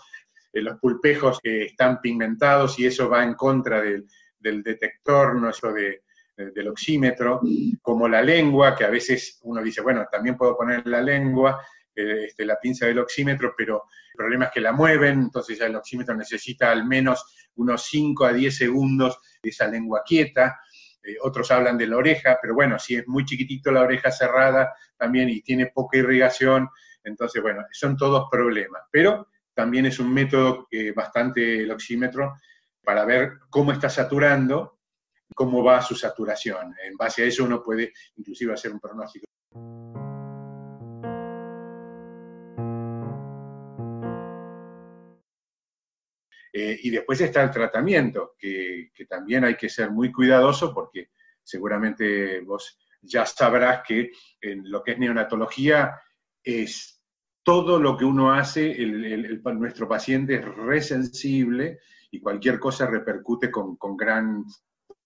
eh, 0.54 0.62
los 0.62 0.80
pulpejos 0.80 1.40
que 1.42 1.66
están 1.66 2.00
pigmentados 2.02 2.78
y 2.80 2.86
eso 2.86 3.10
va 3.10 3.24
en 3.24 3.34
contra 3.34 3.82
del, 3.82 4.06
detector, 4.40 5.36
no 5.36 5.50
eso 5.50 5.74
de, 5.74 6.04
del 6.38 6.70
oxímetro, 6.70 7.42
como 7.82 8.08
la 8.08 8.22
lengua, 8.22 8.74
que 8.74 8.86
a 8.86 8.90
veces 8.90 9.40
uno 9.44 9.62
dice, 9.62 9.82
bueno, 9.82 10.06
también 10.10 10.38
puedo 10.38 10.56
poner 10.56 10.88
la 10.88 11.02
lengua, 11.02 11.62
eh, 12.00 12.26
este, 12.28 12.46
la 12.46 12.58
pinza 12.58 12.86
del 12.86 13.00
oxímetro, 13.00 13.54
pero 13.58 13.84
el 14.14 14.18
problema 14.18 14.46
es 14.46 14.52
que 14.52 14.62
la 14.62 14.72
mueven, 14.72 15.20
entonces 15.20 15.60
ya 15.60 15.66
el 15.66 15.76
oxímetro 15.76 16.16
necesita 16.16 16.72
al 16.72 16.86
menos 16.86 17.50
unos 17.56 17.84
5 17.88 18.26
a 18.26 18.34
10 18.34 18.56
segundos 18.56 19.20
esa 19.44 19.68
lengua 19.68 20.02
quieta. 20.06 20.60
Eh, 21.04 21.16
otros 21.22 21.50
hablan 21.52 21.78
de 21.78 21.88
la 21.88 21.98
oreja, 21.98 22.38
pero 22.42 22.54
bueno, 22.54 22.78
si 22.80 22.96
es 22.96 23.08
muy 23.08 23.26
chiquitito 23.26 23.72
la 23.72 23.82
oreja 23.82 24.12
cerrada 24.12 24.74
también 24.98 25.30
y 25.30 25.42
tiene 25.42 25.68
poca 25.68 25.98
irrigación, 25.98 26.70
entonces 27.04 27.42
bueno, 27.42 27.66
son 27.72 27.96
todos 27.98 28.28
problemas. 28.30 28.84
Pero 28.92 29.28
también 29.54 29.86
es 29.86 30.00
un 30.00 30.14
método 30.14 30.68
eh, 30.72 30.92
bastante 30.92 31.64
el 31.64 31.72
oxímetro 31.72 32.36
para 32.84 33.06
ver 33.06 33.40
cómo 33.50 33.72
está 33.72 33.90
saturando, 33.90 34.80
cómo 35.36 35.64
va 35.64 35.82
su 35.82 35.96
saturación. 35.96 36.74
En 36.84 36.96
base 36.96 37.24
a 37.24 37.26
eso 37.26 37.44
uno 37.44 37.62
puede 37.64 37.94
inclusive 38.16 38.54
hacer 38.54 38.72
un 38.72 38.80
pronóstico. 38.80 39.26
Eh, 46.52 46.80
y 46.84 46.90
después 46.90 47.22
está 47.22 47.44
el 47.44 47.52
tratamiento, 47.52 48.36
que, 48.38 48.92
también 49.08 49.44
hay 49.44 49.56
que 49.56 49.70
ser 49.70 49.92
muy 49.92 50.12
cuidadoso 50.12 50.74
porque 50.74 51.12
seguramente 51.44 52.42
vos 52.42 52.80
ya 53.02 53.26
sabrás 53.26 53.82
que 53.88 54.12
en 54.42 54.70
lo 54.70 54.84
que 54.84 54.92
es 54.92 55.00
neonatología 55.00 56.00
es 56.44 57.04
todo 57.44 57.80
lo 57.80 57.96
que 57.98 58.06
uno 58.06 58.34
hace, 58.34 58.76
nuestro 59.56 59.88
paciente 59.88 60.36
es 60.36 60.46
resensible 60.46 61.80
y 62.12 62.20
cualquier 62.20 62.60
cosa 62.60 62.88
repercute 62.88 63.52
con, 63.52 63.78
gran 63.96 64.44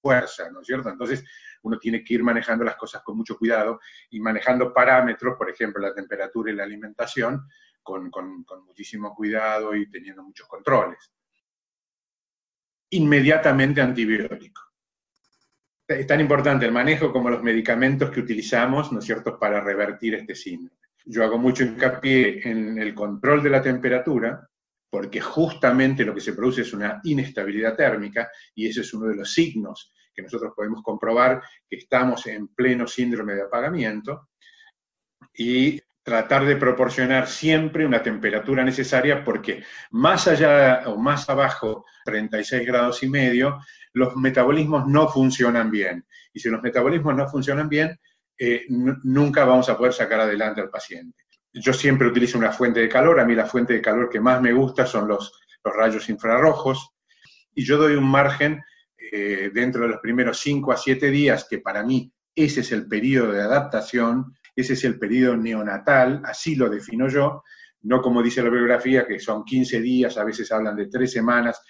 fuerza, 0.02 0.50
¿no 0.50 0.62
es 0.62 0.68
cierto? 0.68 0.90
Entonces 0.90 1.24
uno 1.62 1.78
tiene 1.78 2.04
que 2.04 2.16
ir 2.16 2.24
manejando 2.24 2.64
las 2.64 2.76
cosas 2.76 3.04
con 3.04 3.18
mucho 3.18 3.38
cuidado 3.38 3.80
y 4.10 4.20
manejando 4.20 4.74
parámetros, 4.74 5.36
por 5.38 5.50
ejemplo, 5.50 5.82
la 5.82 5.94
temperatura 5.94 6.52
y 6.52 6.56
la 6.56 6.64
alimentación, 6.64 7.48
con 7.82 8.12
muchísimo 8.66 9.14
cuidado 9.14 9.76
y 9.76 9.90
teniendo 9.90 10.24
muchos 10.24 10.48
controles 10.48 11.14
inmediatamente 12.96 13.82
antibiótico. 13.82 14.62
Es 15.88 16.08
tan 16.08 16.22
importante 16.22 16.66
el 16.66 16.72
manejo 16.72 17.12
como 17.12 17.30
los 17.30 17.44
medicamentos 17.44 18.10
que 18.10 18.22
utilizamos, 18.22 18.92
¿no 18.92 19.00
es 19.00 19.06
cierto?, 19.06 19.38
para 19.38 19.62
revertir 19.62 20.16
este 20.16 20.34
síndrome. 20.36 20.80
Yo 21.06 21.24
hago 21.24 21.38
mucho 21.38 21.64
hincapié 21.64 22.48
en 22.50 22.80
el 22.80 22.96
control 22.96 23.44
de 23.44 23.50
la 23.50 23.62
temperatura, 23.62 24.48
porque 24.90 25.20
justamente 25.20 26.06
lo 26.06 26.14
que 26.14 26.22
se 26.22 26.34
produce 26.34 26.62
es 26.62 26.74
una 26.74 27.02
inestabilidad 27.04 27.76
térmica 27.76 28.30
y 28.56 28.68
ese 28.68 28.82
es 28.82 28.94
uno 28.94 29.08
de 29.08 29.16
los 29.16 29.34
signos 29.34 29.92
que 30.14 30.22
nosotros 30.22 30.54
podemos 30.56 30.82
comprobar 30.84 31.42
que 31.68 31.78
estamos 31.78 32.26
en 32.28 32.48
pleno 32.50 32.88
síndrome 32.88 33.34
de 33.34 33.42
apagamiento. 33.42 34.30
Y 35.34 35.82
tratar 36.04 36.46
de 36.46 36.58
proporcionar 36.58 37.28
siempre 37.28 37.86
una 37.86 38.04
temperatura 38.04 38.64
necesaria 38.64 39.24
porque 39.24 39.64
más 39.92 40.28
allá 40.28 40.84
o 40.88 40.98
más 40.98 41.30
abajo, 41.30 41.86
36 42.06 42.68
grados 42.68 43.02
y 43.04 43.10
medio, 43.10 43.60
los 43.94 44.16
metabolismos 44.16 44.88
no 44.88 45.08
funcionan 45.08 45.72
bien. 45.72 46.06
Y 46.34 46.40
si 46.40 46.50
los 46.50 46.62
metabolismos 46.62 47.16
no 47.16 47.28
funcionan 47.30 47.70
bien, 47.70 47.98
eh, 48.38 48.66
nunca 48.68 49.46
vamos 49.46 49.70
a 49.70 49.78
poder 49.78 49.94
sacar 49.94 50.20
adelante 50.20 50.60
al 50.60 50.70
paciente. 50.70 51.24
Yo 51.54 51.72
siempre 51.72 52.08
utilizo 52.08 52.38
una 52.38 52.52
fuente 52.52 52.82
de 52.82 52.90
calor, 52.90 53.20
a 53.20 53.26
mí 53.26 53.36
la 53.36 53.46
fuente 53.46 53.74
de 53.74 53.82
calor 53.82 54.10
que 54.10 54.20
más 54.20 54.42
me 54.42 54.52
gusta 54.52 54.86
son 54.86 55.08
los, 55.08 55.32
los 55.64 55.74
rayos 55.76 56.10
infrarrojos, 56.10 56.90
y 57.54 57.64
yo 57.64 57.78
doy 57.78 57.94
un 57.94 58.10
margen 58.10 58.62
eh, 58.98 59.52
dentro 59.54 59.84
de 59.84 59.90
los 59.90 60.00
primeros 60.00 60.40
5 60.40 60.72
a 60.72 60.78
7 60.78 61.12
días, 61.12 61.46
que 61.48 61.60
para 61.60 61.84
mí 61.84 62.12
ese 62.36 62.62
es 62.62 62.72
el 62.72 62.88
periodo 62.88 63.32
de 63.32 63.44
adaptación, 63.44 64.34
ese 64.56 64.74
es 64.74 64.84
el 64.84 65.00
periodo 65.00 65.36
neonatal, 65.38 66.22
así 66.26 66.56
lo 66.56 66.70
defino 66.70 67.08
yo, 67.08 67.44
no 67.84 68.02
como 68.02 68.24
dice 68.24 68.42
la 68.42 68.50
bibliografía, 68.50 69.06
que 69.06 69.20
son 69.20 69.44
15 69.44 69.82
días, 69.82 70.18
a 70.18 70.24
veces 70.24 70.52
hablan 70.52 70.76
de 70.76 70.88
3 70.88 71.12
semanas. 71.12 71.62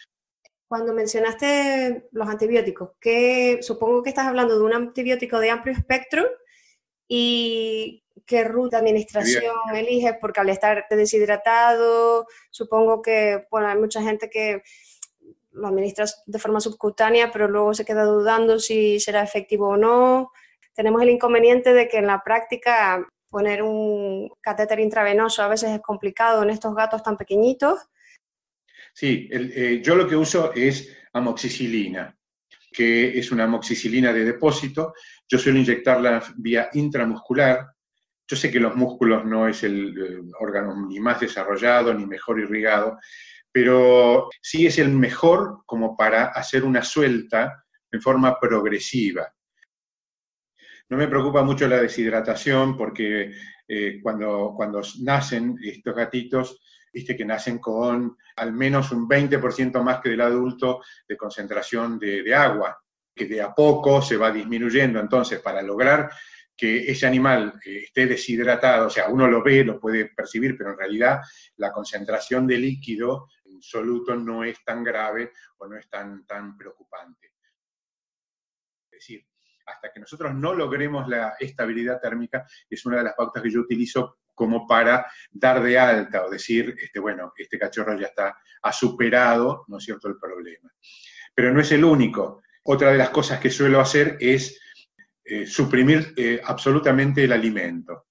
Cuando 0.68 0.94
mencionaste 0.94 2.10
los 2.12 2.28
antibióticos, 2.28 2.92
que 3.00 3.60
supongo 3.62 4.04
que 4.04 4.10
estás 4.10 4.28
hablando 4.28 4.58
de 4.58 4.64
un 4.64 4.74
antibiótico 4.74 5.40
de 5.40 5.52
amplio 5.52 5.76
espectro 5.76 6.26
y 7.08 8.04
qué 8.26 8.44
ruta 8.44 8.78
de 8.78 8.82
administración 8.82 9.56
eliges, 9.74 10.16
porque 10.20 10.40
al 10.40 10.50
estar 10.50 10.86
deshidratado, 10.90 12.26
supongo 12.50 13.02
que 13.02 13.46
bueno, 13.52 13.68
hay 13.68 13.78
mucha 13.78 14.02
gente 14.02 14.30
que 14.30 14.64
lo 15.52 15.68
administra 15.68 16.06
de 16.26 16.40
forma 16.40 16.60
subcutánea, 16.60 17.32
pero 17.32 17.48
luego 17.48 17.74
se 17.74 17.86
queda 17.86 18.06
dudando 18.06 18.60
si 18.60 19.00
será 19.00 19.22
efectivo 19.22 19.70
o 19.70 19.78
no 19.78 20.32
tenemos 20.76 21.02
el 21.02 21.10
inconveniente 21.10 21.74
de 21.74 21.88
que 21.88 21.98
en 21.98 22.08
la 22.08 22.24
práctica 22.24 23.08
poner 23.30 23.64
un 23.64 24.30
catéter 24.42 24.80
intravenoso 24.80 25.42
a 25.42 25.48
veces 25.48 25.72
es 25.72 25.82
complicado 25.82 26.44
en 26.44 26.52
estos 26.52 26.76
gatos 26.76 27.02
tan 27.02 27.18
pequeñitos. 27.18 27.80
Sí, 28.94 29.28
eh, 29.32 29.82
yo 29.84 29.96
lo 29.96 30.08
que 30.08 30.16
uso 30.16 30.54
es 30.54 30.96
amoxicilina, 31.14 32.16
que 32.72 33.18
es 33.18 33.32
una 33.32 33.46
amoxicilina 33.46 34.14
de 34.14 34.24
depósito. 34.24 34.94
Yo 35.28 35.40
suelo 35.40 35.58
inyectarla 35.58 36.24
vía 36.38 36.70
intramuscular. 36.74 37.72
Yo 38.28 38.38
sé 38.38 38.52
que 38.52 38.60
los 38.60 38.76
músculos 38.76 39.26
no 39.26 39.48
es 39.48 39.64
el 39.64 39.98
eh, 39.98 40.32
órgano 40.40 40.88
ni 40.88 41.00
más 41.00 41.20
desarrollado 41.20 41.94
ni 41.94 42.06
mejor 42.06 42.40
irrigado, 42.40 43.00
pero 43.52 44.30
sí 44.42 44.68
es 44.68 44.78
el 44.78 44.90
mejor 44.90 45.64
como 45.66 45.98
para 45.98 46.26
hacer 46.26 46.64
una 46.64 46.84
suelta 46.84 47.64
en 47.92 48.02
forma 48.02 48.40
progresiva. 48.40 49.34
No 50.94 51.00
me 51.00 51.08
preocupa 51.08 51.42
mucho 51.42 51.68
la 51.68 51.82
deshidratación 51.82 52.78
porque 52.78 53.34
eh, 53.68 54.00
cuando, 54.00 54.54
cuando 54.56 54.80
nacen 55.02 55.58
estos 55.60 55.96
gatitos, 55.96 56.62
viste 56.94 57.18
que 57.18 57.26
nacen 57.26 57.58
con 57.58 58.16
al 58.36 58.54
menos 58.54 58.92
un 58.92 59.10
20% 59.10 59.82
más 59.82 60.02
que 60.02 60.10
del 60.10 60.22
adulto 60.22 60.84
de 61.08 61.18
concentración 61.18 61.98
de, 61.98 62.36
agua, 62.36 62.80
que 63.16 63.26
de 63.26 63.42
a 63.42 63.56
poco 63.56 64.04
se 64.04 64.18
va 64.18 64.32
disminuyendo. 64.32 65.00
Entonces, 65.00 65.40
para 65.40 65.64
lograr 65.64 66.12
que 66.56 66.92
ese 66.92 67.08
animal 67.08 67.60
eh, 67.66 67.86
esté 67.86 68.06
deshidratado, 68.06 68.86
o 68.86 68.92
sea, 68.92 69.08
uno 69.10 69.28
lo 69.28 69.42
ve, 69.42 69.64
lo 69.64 69.80
puede 69.80 70.12
percibir, 70.16 70.56
pero 70.56 70.74
en 70.74 70.78
realidad 70.78 71.22
la 71.56 71.72
concentración 71.72 72.46
de 72.46 72.60
líquido 72.60 73.30
en 73.46 73.60
soluto 73.64 74.16
no 74.16 74.44
es 74.44 74.64
tan 74.64 74.84
grave 74.84 75.32
o 75.58 75.66
no 75.66 75.76
es 75.76 75.90
tan, 75.90 76.24
tan 76.28 76.56
preocupante. 76.56 77.34
Es 78.92 79.00
decir, 79.00 79.26
hasta 79.66 79.92
que 79.92 80.00
nosotros 80.00 80.34
no 80.34 80.54
logremos 80.54 81.08
la 81.08 81.36
estabilidad 81.40 82.00
térmica, 82.02 82.46
es 82.70 82.86
una 82.86 82.98
de 82.98 83.04
las 83.04 83.14
pautas 83.14 83.42
que 83.42 83.52
yo 83.52 83.62
utilizo 83.62 84.20
como 84.34 84.68
para 84.68 85.06
dar 85.32 85.62
de 85.62 85.78
alta 85.78 86.26
o 86.26 86.30
decir, 86.30 86.76
este, 86.82 87.00
bueno, 87.00 87.34
este 87.38 87.60
cachorro 87.60 88.00
ya 88.00 88.08
está, 88.08 88.38
ha 88.62 88.72
superado, 88.72 89.66
¿no 89.68 89.78
es 89.78 89.84
cierto?, 89.84 90.08
el 90.08 90.18
problema. 90.18 90.72
Pero 91.36 91.54
no 91.54 91.62
es 91.62 91.72
el 91.72 91.84
único. 91.84 92.42
Otra 92.64 92.92
de 92.92 92.98
las 92.98 93.10
cosas 93.10 93.40
que 93.40 93.50
suelo 93.50 93.80
hacer 93.80 94.18
es 94.20 94.60
eh, 95.24 95.46
suprimir 95.46 96.14
eh, 96.18 96.42
absolutamente 96.44 97.24
el 97.24 97.32
alimento, 97.32 98.08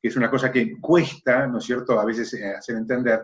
es 0.00 0.16
una 0.16 0.30
cosa 0.30 0.50
que 0.52 0.78
cuesta, 0.80 1.46
¿no 1.46 1.58
es 1.58 1.64
cierto?, 1.64 1.98
a 1.98 2.04
veces 2.04 2.32
eh, 2.34 2.54
hacer 2.54 2.76
entender, 2.76 3.20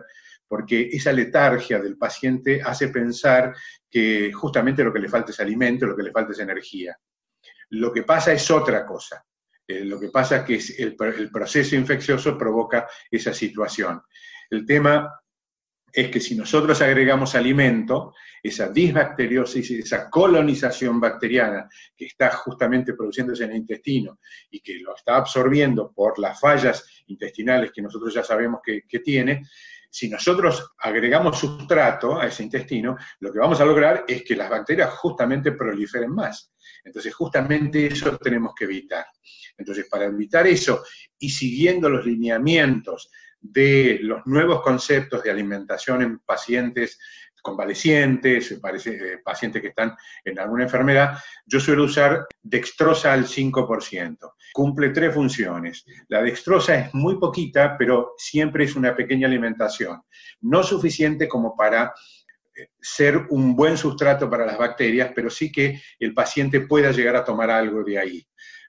porque 0.47 0.89
esa 0.91 1.11
letargia 1.11 1.79
del 1.79 1.97
paciente 1.97 2.61
hace 2.61 2.89
pensar 2.89 3.55
que 3.89 4.31
justamente 4.31 4.83
lo 4.83 4.93
que 4.93 4.99
le 4.99 5.09
falta 5.09 5.31
es 5.31 5.39
alimento, 5.39 5.85
lo 5.85 5.95
que 5.95 6.03
le 6.03 6.11
falta 6.11 6.33
es 6.33 6.39
energía. 6.39 6.97
Lo 7.71 7.91
que 7.91 8.03
pasa 8.03 8.33
es 8.33 8.49
otra 8.51 8.85
cosa. 8.85 9.25
Eh, 9.67 9.83
lo 9.83 9.99
que 9.99 10.09
pasa 10.09 10.37
es 10.37 10.43
que 10.43 10.83
el, 10.83 11.31
proceso 11.31 11.75
infeccioso 11.75 12.37
provoca 12.37 12.87
esa 13.09 13.33
situación. 13.33 14.01
El 14.49 14.65
tema 14.65 15.19
es 15.91 16.09
que 16.09 16.19
si 16.19 16.35
nosotros 16.35 16.81
agregamos 16.81 17.35
alimento, 17.35 18.13
esa 18.43 18.69
disbacteriosis, 18.69 19.71
esa 19.71 20.09
colonización 20.09 20.99
bacteriana 20.99 21.67
que 21.95 22.05
está 22.05 22.29
justamente 22.31 22.93
produciéndose 22.93 23.45
en 23.45 23.51
el 23.51 23.57
intestino 23.57 24.19
y 24.51 24.59
que 24.59 24.77
lo 24.79 24.95
está 24.95 25.15
absorbiendo 25.15 25.91
por 25.93 26.19
las 26.19 26.39
fallas 26.39 26.85
intestinales 27.07 27.71
que 27.71 27.81
nosotros 27.81 28.13
ya 28.13 28.23
sabemos 28.23 28.59
que, 28.63 28.81
que 28.87 28.99
tiene, 28.99 29.43
si 29.89 30.09
nosotros 30.09 30.73
agregamos 30.79 31.39
sustrato 31.39 32.19
a 32.19 32.27
ese 32.27 32.43
intestino, 32.43 32.97
lo 33.21 33.31
que 33.31 33.39
vamos 33.39 33.61
a 33.61 33.65
lograr 33.65 34.03
es 34.05 34.23
que 34.23 34.35
las 34.35 34.49
bacterias 34.49 34.93
justamente 34.95 35.53
proliferen 35.53 36.11
más. 36.11 36.51
Entonces, 36.85 37.13
justamente 37.13 37.87
eso 37.87 38.17
tenemos 38.17 38.53
que 38.55 38.65
evitar. 38.65 39.05
Entonces, 39.57 39.87
para 39.89 40.05
evitar 40.05 40.47
eso 40.47 40.83
y 41.19 41.29
siguiendo 41.29 41.89
los 41.89 42.05
lineamientos 42.05 43.11
de 43.41 43.99
los 44.01 44.25
nuevos 44.25 44.61
conceptos 44.61 45.23
de 45.23 45.31
alimentación 45.31 46.01
en 46.01 46.19
pacientes 46.19 46.97
convalecientes, 47.45 48.51
eh, 48.51 49.19
pacientes 49.23 49.61
que 49.61 49.67
están 49.67 49.95
en 50.25 50.39
alguna 50.39 50.63
enfermedad, 50.63 51.19
yo 51.45 51.59
suelo 51.59 51.83
usar 51.83 52.25
dextrosa 52.41 53.13
al 53.13 53.25
5%. 53.25 54.33
Cumple 54.51 54.89
tres 54.89 55.13
funciones. 55.13 55.85
La 56.07 56.23
dextrosa 56.23 56.75
es 56.75 56.93
muy 56.95 57.19
poquita, 57.19 57.77
pero 57.77 58.13
siempre 58.17 58.65
es 58.65 58.75
una 58.75 58.95
pequeña 58.95 59.27
alimentación, 59.27 60.01
no 60.41 60.63
suficiente 60.63 61.27
como 61.27 61.55
para 61.55 61.93
ser 62.79 63.27
un 63.29 63.55
buen 63.55 63.77
sustrato 63.77 64.29
para 64.29 64.45
las 64.45 64.57
bacterias, 64.57 65.11
pero 65.15 65.29
sí 65.29 65.51
que 65.51 65.81
el 65.99 66.13
paciente 66.13 66.61
pueda 66.61 66.91
llegar 66.91 67.15
a 67.15 67.23
tomar 67.23 67.49
algo 67.49 67.83
de 67.83 67.99
ahí. 67.99 68.27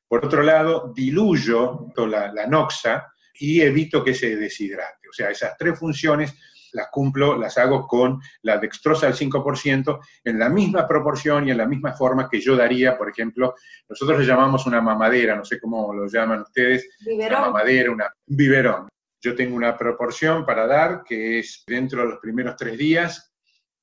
Por 0.08 0.24
otro 0.24 0.42
lado, 0.42 0.92
diluyo 0.94 1.88
la, 1.96 2.32
la 2.32 2.46
noxa 2.46 3.12
y 3.34 3.60
evito 3.60 4.04
que 4.04 4.14
se 4.14 4.36
deshidrate. 4.36 5.08
O 5.08 5.12
sea, 5.12 5.30
esas 5.30 5.56
tres 5.56 5.78
funciones 5.78 6.34
las 6.72 6.88
cumplo, 6.90 7.36
las 7.38 7.58
hago 7.58 7.86
con 7.86 8.20
la 8.42 8.58
dextrosa 8.58 9.06
al 9.06 9.14
5% 9.14 9.98
en 10.24 10.38
la 10.38 10.48
misma 10.48 10.86
proporción 10.86 11.48
y 11.48 11.50
en 11.50 11.58
la 11.58 11.66
misma 11.66 11.92
forma 11.92 12.28
que 12.28 12.40
yo 12.40 12.54
daría, 12.54 12.96
por 12.98 13.08
ejemplo, 13.08 13.54
nosotros 13.88 14.20
le 14.20 14.26
llamamos 14.26 14.66
una 14.66 14.80
mamadera, 14.80 15.34
no 15.34 15.44
sé 15.44 15.58
cómo 15.58 15.92
lo 15.94 16.06
llaman 16.06 16.42
ustedes, 16.42 16.88
Biberón. 17.04 17.38
una 17.38 17.46
mamadera, 17.46 17.90
una 17.90 18.12
un 18.26 18.36
biberón. 18.36 18.88
Yo 19.22 19.34
tengo 19.34 19.56
una 19.56 19.76
proporción 19.76 20.44
para 20.44 20.66
dar 20.66 21.02
que 21.02 21.38
es 21.38 21.64
dentro 21.66 22.02
de 22.02 22.08
los 22.10 22.18
primeros 22.20 22.56
tres 22.56 22.76
días 22.76 23.32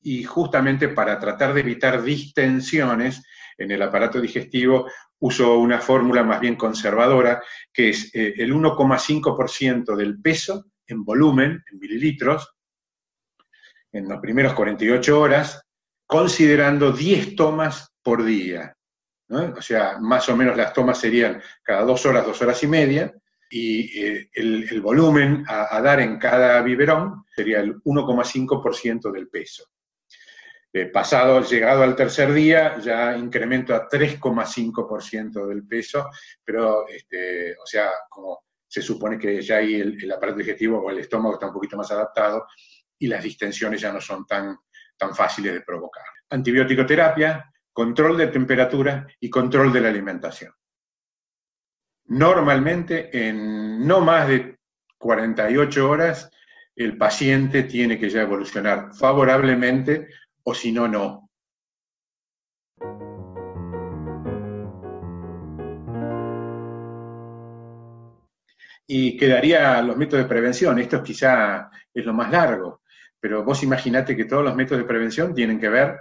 y 0.03 0.24
justamente 0.24 0.89
para 0.89 1.19
tratar 1.19 1.53
de 1.53 1.62
evitar 1.62 2.03
distensiones 2.03 3.24
en 3.57 3.72
el 3.72 3.81
aparato 3.81 4.19
digestivo 4.19 4.88
uso 5.19 5.57
una 5.57 5.79
fórmula 5.79 6.22
más 6.24 6.41
bien 6.41 6.55
conservadora, 6.55 7.41
que 7.72 7.89
es 7.89 8.13
eh, 8.13 8.33
el 8.38 8.53
1,5% 8.53 9.95
del 9.95 10.22
peso 10.22 10.65
en 10.86 11.05
volumen, 11.05 11.63
en 11.72 11.79
mililitros, 11.79 12.53
en 13.93 14.10
las 14.10 14.19
primeras 14.19 14.53
48 14.53 15.19
horas, 15.19 15.63
considerando 16.05 16.91
10 16.91 17.36
tomas 17.36 17.93
por 18.01 18.24
día. 18.25 18.75
O 19.29 19.62
sea, 19.62 19.98
más 20.00 20.27
o 20.29 20.36
menos 20.36 20.57
las 20.57 20.74
tomas 20.74 21.00
serían 21.00 21.41
cada 21.63 21.83
dos 21.83 22.05
horas, 22.05 22.25
dos 22.25 22.41
horas 22.41 22.62
y 22.63 22.67
media, 22.67 23.13
y 23.50 24.00
eh, 24.00 24.29
el, 24.33 24.81
volumen 24.81 25.45
a, 25.48 25.79
dar 25.81 26.00
en 26.00 26.17
cada 26.17 26.62
biberón 26.62 27.24
sería 27.36 27.62
el 27.62 27.81
1,5% 27.83 29.12
del 29.12 29.29
peso. 29.29 29.63
Eh, 30.75 30.87
pasado, 30.87 31.39
llegado 31.43 31.83
al 31.83 31.95
tercer 31.95 32.33
día, 32.33 32.79
ya 32.79 33.15
incremento 33.15 33.75
a 33.75 33.87
3,5% 33.87 35.45
del 35.45 35.67
peso, 35.67 36.09
pero, 36.43 36.87
este, 36.87 37.55
o 37.55 37.65
sea, 37.65 37.91
como 38.09 38.45
se 38.67 38.81
supone 38.81 39.19
que 39.19 39.39
ya 39.39 39.57
ahí 39.57 39.75
el, 39.75 40.03
el, 40.03 40.11
aparato 40.11 40.39
digestivo 40.39 40.79
o 40.79 40.89
el 40.89 40.97
estómago 40.97 41.35
está 41.35 41.45
un 41.45 41.53
poquito 41.53 41.77
más 41.77 41.91
adaptado 41.91 42.47
y 42.97 43.05
las 43.05 43.23
distensiones 43.23 43.81
ya 43.81 43.93
no 43.93 44.01
son 44.01 44.25
tan, 44.25 44.57
tan 44.97 45.13
fáciles 45.13 45.53
de 45.53 45.61
provocar. 45.61 46.05
Antibiótico 46.31 46.87
terapia, 46.87 47.53
control 47.71 48.17
de 48.17 48.27
temperatura 48.27 49.05
y 49.19 49.29
control 49.29 49.71
de 49.71 49.81
la 49.81 49.89
alimentación. 49.89 50.53
Normalmente, 52.05 53.09
en 53.15 53.85
no 53.85 54.01
más 54.01 54.27
de 54.27 54.57
48 54.97 55.89
horas, 55.89 56.31
el 56.75 56.97
paciente 56.97 57.63
tiene 57.63 57.99
que 57.99 58.09
ya 58.09 58.23
evolucionar 58.23 58.93
favorablemente 58.95 60.07
o 60.43 60.53
si 60.53 60.71
no, 60.71 60.88
no. 60.88 61.29
Y 68.85 69.17
quedaría 69.17 69.81
los 69.81 69.95
métodos 69.95 70.25
de 70.25 70.29
prevención. 70.29 70.77
Esto 70.79 71.01
quizá 71.01 71.69
es 71.93 72.05
lo 72.05 72.13
más 72.13 72.29
largo, 72.31 72.81
pero 73.19 73.43
vos 73.43 73.63
imaginate 73.63 74.15
que 74.15 74.25
todos 74.25 74.43
los 74.43 74.55
métodos 74.55 74.81
de 74.81 74.88
prevención 74.88 75.33
tienen 75.33 75.59
que 75.59 75.69
ver 75.69 76.00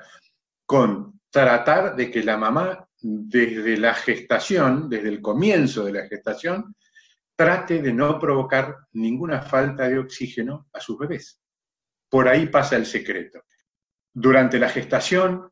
con 0.66 1.20
tratar 1.30 1.94
de 1.94 2.10
que 2.10 2.24
la 2.24 2.36
mamá, 2.36 2.86
desde 3.00 3.76
la 3.76 3.94
gestación, 3.94 4.88
desde 4.88 5.08
el 5.08 5.20
comienzo 5.20 5.84
de 5.84 5.92
la 5.92 6.06
gestación, 6.08 6.74
trate 7.36 7.80
de 7.80 7.92
no 7.92 8.18
provocar 8.18 8.76
ninguna 8.92 9.40
falta 9.42 9.88
de 9.88 9.98
oxígeno 9.98 10.68
a 10.72 10.80
sus 10.80 10.98
bebés. 10.98 11.40
Por 12.08 12.28
ahí 12.28 12.46
pasa 12.46 12.76
el 12.76 12.84
secreto 12.84 13.42
durante 14.12 14.58
la 14.58 14.68
gestación, 14.68 15.50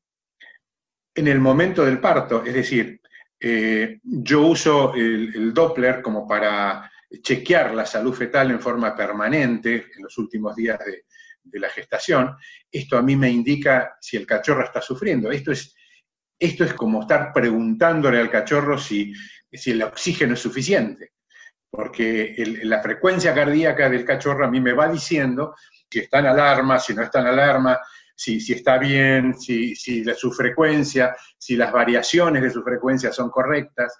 en 1.14 1.28
el 1.28 1.40
momento 1.40 1.84
del 1.84 2.00
parto, 2.00 2.44
es 2.44 2.54
decir, 2.54 3.00
eh, 3.38 4.00
yo 4.02 4.42
uso 4.42 4.94
el, 4.94 5.52
Doppler 5.54 6.02
como 6.02 6.28
para 6.28 6.90
chequear 7.22 7.74
la 7.74 7.86
salud 7.86 8.14
fetal 8.14 8.50
en 8.50 8.60
forma 8.60 8.94
permanente 8.94 9.86
en 9.96 10.02
los 10.02 10.16
últimos 10.18 10.54
días 10.54 10.78
de, 10.78 11.04
la 11.58 11.70
gestación. 11.70 12.36
Esto 12.70 12.96
a 12.96 13.02
mí 13.02 13.16
me 13.16 13.28
indica 13.28 13.96
si 14.00 14.16
el 14.16 14.26
cachorro 14.26 14.62
está 14.62 14.80
sufriendo. 14.80 15.32
Esto 15.32 15.50
es, 15.50 15.74
esto 16.38 16.64
es 16.64 16.74
como 16.74 17.00
estar 17.00 17.32
preguntándole 17.32 18.20
al 18.20 18.30
cachorro 18.30 18.78
si, 18.78 19.12
si 19.50 19.72
el 19.72 19.82
oxígeno 19.82 20.34
es 20.34 20.40
suficiente, 20.40 21.14
porque 21.68 22.34
la 22.62 22.80
frecuencia 22.80 23.34
cardíaca 23.34 23.88
del 23.88 24.04
cachorro 24.04 24.44
a 24.44 24.50
mí 24.50 24.60
me 24.60 24.74
va 24.74 24.86
diciendo 24.86 25.56
si 25.90 25.98
está 25.98 26.20
en 26.20 26.26
alarma, 26.26 26.78
si 26.78 26.94
no 26.94 27.02
está 27.02 27.20
en 27.20 27.26
alarma, 27.26 27.80
si, 28.20 28.38
si 28.38 28.52
está 28.52 28.76
bien, 28.76 29.40
si, 29.40 29.74
si 29.74 30.04
la, 30.04 30.12
su 30.12 30.30
frecuencia, 30.30 31.16
si 31.38 31.56
las 31.56 31.72
variaciones 31.72 32.42
de 32.42 32.50
su 32.50 32.62
frecuencia 32.62 33.10
son 33.12 33.30
correctas, 33.30 33.98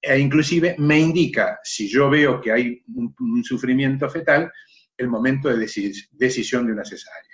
e 0.00 0.18
inclusive 0.18 0.74
me 0.78 0.98
indica, 0.98 1.60
si 1.62 1.86
yo 1.86 2.08
veo 2.08 2.40
que 2.40 2.50
hay 2.50 2.82
un, 2.96 3.14
un 3.20 3.44
sufrimiento 3.44 4.08
fetal, 4.08 4.50
el 4.96 5.08
momento 5.08 5.50
de 5.50 5.58
decis 5.58 6.08
decisión 6.12 6.66
de 6.66 6.72
una 6.72 6.84
cesárea. 6.86 7.28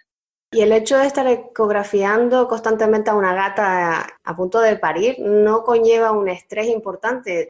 Y 0.50 0.62
el 0.62 0.72
hecho 0.72 0.98
de 0.98 1.06
estar 1.06 1.28
ecografiando 1.28 2.48
constantemente 2.48 3.10
a 3.10 3.14
una 3.14 3.32
gata 3.32 4.04
a 4.24 4.36
punto 4.36 4.60
de 4.60 4.76
parir 4.76 5.20
no 5.20 5.62
conlleva 5.62 6.10
un 6.10 6.28
estrés 6.28 6.66
importante. 6.66 7.48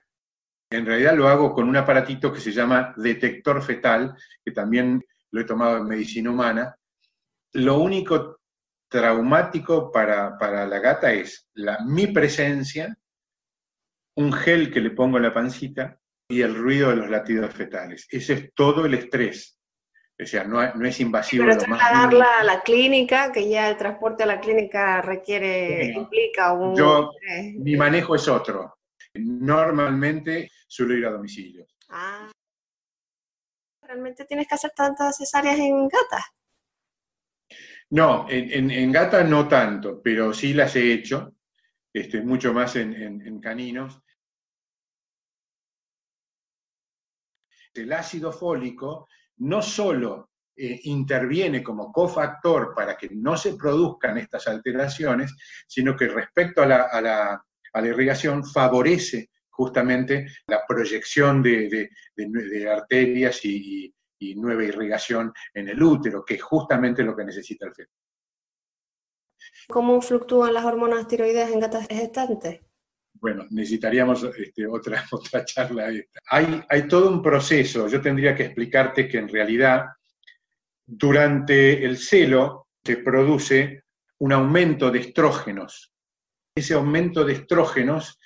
En 0.70 0.84
realidad 0.84 1.16
lo 1.16 1.28
hago 1.28 1.54
con 1.54 1.66
un 1.70 1.76
aparatito 1.76 2.30
que 2.30 2.40
se 2.40 2.52
llama 2.52 2.92
detector 2.98 3.62
fetal, 3.62 4.14
que 4.44 4.52
también 4.52 5.02
lo 5.30 5.40
he 5.40 5.44
tomado 5.44 5.78
en 5.78 5.88
medicina 5.88 6.30
humana. 6.30 6.76
Lo 7.54 7.78
único 7.78 8.37
traumático 8.88 9.92
para, 9.92 10.38
para 10.38 10.66
la 10.66 10.78
gata 10.78 11.12
es 11.12 11.48
la, 11.54 11.78
mi 11.86 12.06
presencia, 12.06 12.96
un 14.16 14.32
gel 14.32 14.72
que 14.72 14.80
le 14.80 14.90
pongo 14.90 15.18
en 15.18 15.24
la 15.24 15.34
pancita 15.34 15.98
y 16.28 16.42
el 16.42 16.54
ruido 16.54 16.90
de 16.90 16.96
los 16.96 17.10
latidos 17.10 17.54
fetales. 17.54 18.06
Ese 18.10 18.32
es 18.34 18.54
todo 18.54 18.86
el 18.86 18.94
estrés. 18.94 19.58
O 20.20 20.26
sea, 20.26 20.42
no, 20.42 20.74
no 20.74 20.86
es 20.86 20.98
invasivo. 20.98 21.44
Pero 21.44 21.58
trasladarla 21.58 22.40
a 22.40 22.44
la 22.44 22.60
clínica, 22.62 23.30
que 23.30 23.48
ya 23.48 23.70
el 23.70 23.76
transporte 23.76 24.24
a 24.24 24.26
la 24.26 24.40
clínica 24.40 25.00
requiere, 25.00 25.92
sí. 25.92 25.92
implica 25.92 26.52
un... 26.52 26.76
Yo, 26.76 27.12
mi 27.58 27.76
manejo 27.76 28.16
es 28.16 28.26
otro. 28.26 28.78
Normalmente 29.14 30.50
suelo 30.66 30.94
ir 30.94 31.06
a 31.06 31.12
domicilio. 31.12 31.66
Ah. 31.88 32.30
¿Realmente 33.82 34.24
tienes 34.24 34.48
que 34.48 34.56
hacer 34.56 34.72
tantas 34.74 35.16
cesáreas 35.16 35.58
en 35.58 35.88
gatas? 35.88 36.24
No, 37.90 38.26
en, 38.28 38.52
en, 38.52 38.70
en, 38.70 38.92
gata 38.92 39.24
no 39.24 39.48
tanto, 39.48 40.02
pero 40.02 40.32
sí 40.34 40.52
las 40.52 40.76
he 40.76 40.92
hecho, 40.92 41.34
este, 41.92 42.20
mucho 42.20 42.52
más 42.52 42.76
en, 42.76 42.94
en 42.94 43.40
caninos. 43.40 44.02
El 47.72 47.92
ácido 47.92 48.32
fólico 48.32 49.08
no 49.38 49.62
solo 49.62 50.30
eh, 50.60 50.80
interviene 50.84 51.62
como 51.62 51.92
cofactor 51.92 52.74
para 52.74 52.96
que 52.96 53.08
no 53.12 53.36
se 53.36 53.54
produzcan 53.54 54.18
estas 54.18 54.48
alteraciones, 54.48 55.32
sino 55.68 55.94
que 55.96 56.08
respecto 56.08 56.62
a 56.62 56.66
la, 56.66 56.82
a 56.82 57.00
la, 57.00 57.44
a 57.72 57.80
la 57.80 57.86
irrigación 57.86 58.44
favorece 58.44 59.30
justamente 59.50 60.26
la 60.48 60.66
proyección 60.66 61.44
de, 61.44 61.68
de, 61.68 61.90
de, 62.16 62.48
de 62.48 62.68
arterias 62.68 63.44
y, 63.44 63.94
y, 64.18 64.34
nueva 64.34 64.64
irrigación 64.64 65.32
en 65.54 65.68
el 65.68 65.82
útero, 65.82 66.24
que 66.24 66.34
es 66.34 66.42
justamente 66.42 67.02
lo 67.02 67.16
que 67.16 67.24
necesita 67.24 67.66
el 67.66 67.74
feto. 67.74 67.92
¿Cómo 69.68 70.00
fluctúan 70.00 70.54
las 70.54 70.64
hormonas 70.64 71.06
tiroideas 71.06 71.50
en 71.50 71.60
gatas 71.60 71.86
gestantes? 71.88 72.60
Bueno, 73.20 73.46
necesitaríamos 73.50 74.22
este, 74.36 74.66
otra, 74.66 75.04
otra 75.12 75.44
charla. 75.44 75.90
Hay, 76.30 76.62
hay 76.68 76.88
todo 76.88 77.10
un 77.10 77.22
proceso, 77.22 77.88
yo 77.88 78.00
tendría 78.00 78.34
que 78.34 78.44
explicarte 78.44 79.08
que 79.08 79.18
en 79.18 79.28
realidad 79.28 79.86
durante 80.86 81.84
el 81.84 81.98
celo 81.98 82.68
se 82.84 82.96
produce 82.96 83.84
un 84.20 84.32
aumento 84.32 84.90
de 84.90 85.00
estrógenos. 85.00 85.92
Ese 86.56 86.74
aumento 86.74 87.24
de 87.24 87.34
estrógenos, 87.34 88.18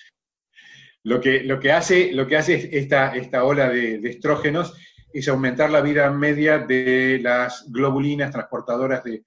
lo 1.05 1.21
que, 1.21 1.43
lo 1.43 1.59
que 1.59 1.73
hace, 1.73 2.13
lo 2.13 2.27
que 2.27 2.37
hace 2.37 2.71
esta, 2.73 3.15
esta 3.17 3.45
ola 3.45 3.69
de, 3.69 3.99
de 3.99 4.11
estrógenos 4.11 4.75
es 5.13 5.29
aumentar 5.29 5.71
la 5.71 5.81
vida 5.81 6.11
media 6.11 6.59
de 6.59 7.21
las 7.23 7.71
globulinas 7.71 8.31
transportadoras 8.31 9.03
de, 9.05 9.25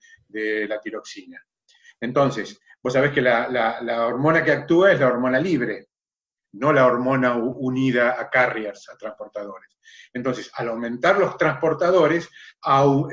la 0.67 0.81
tiroxina. 0.81 1.41
Entonces, 2.01 2.59
vos 2.83 2.91
sabés 2.91 3.11
que 3.11 3.21
la, 3.21 4.07
hormona 4.07 4.43
que 4.43 4.51
actúa 4.51 4.91
es 4.91 4.99
la 4.99 5.07
hormona 5.07 5.39
libre, 5.39 5.87
no 6.53 6.73
la 6.73 6.85
hormona 6.85 7.35
unida 7.37 8.19
a 8.19 8.29
carriers, 8.29 8.89
a 8.89 8.97
transportadores. 8.97 9.77
Entonces, 10.13 10.51
al 10.55 10.69
aumentar 10.69 11.17
los 11.17 11.37
transportadores, 11.37 12.29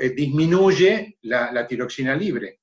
eh, 0.01 0.09
disminuye 0.09 1.17
la, 1.21 1.51
la 1.51 1.65
tiroxina 1.65 2.13
libre. 2.15 2.59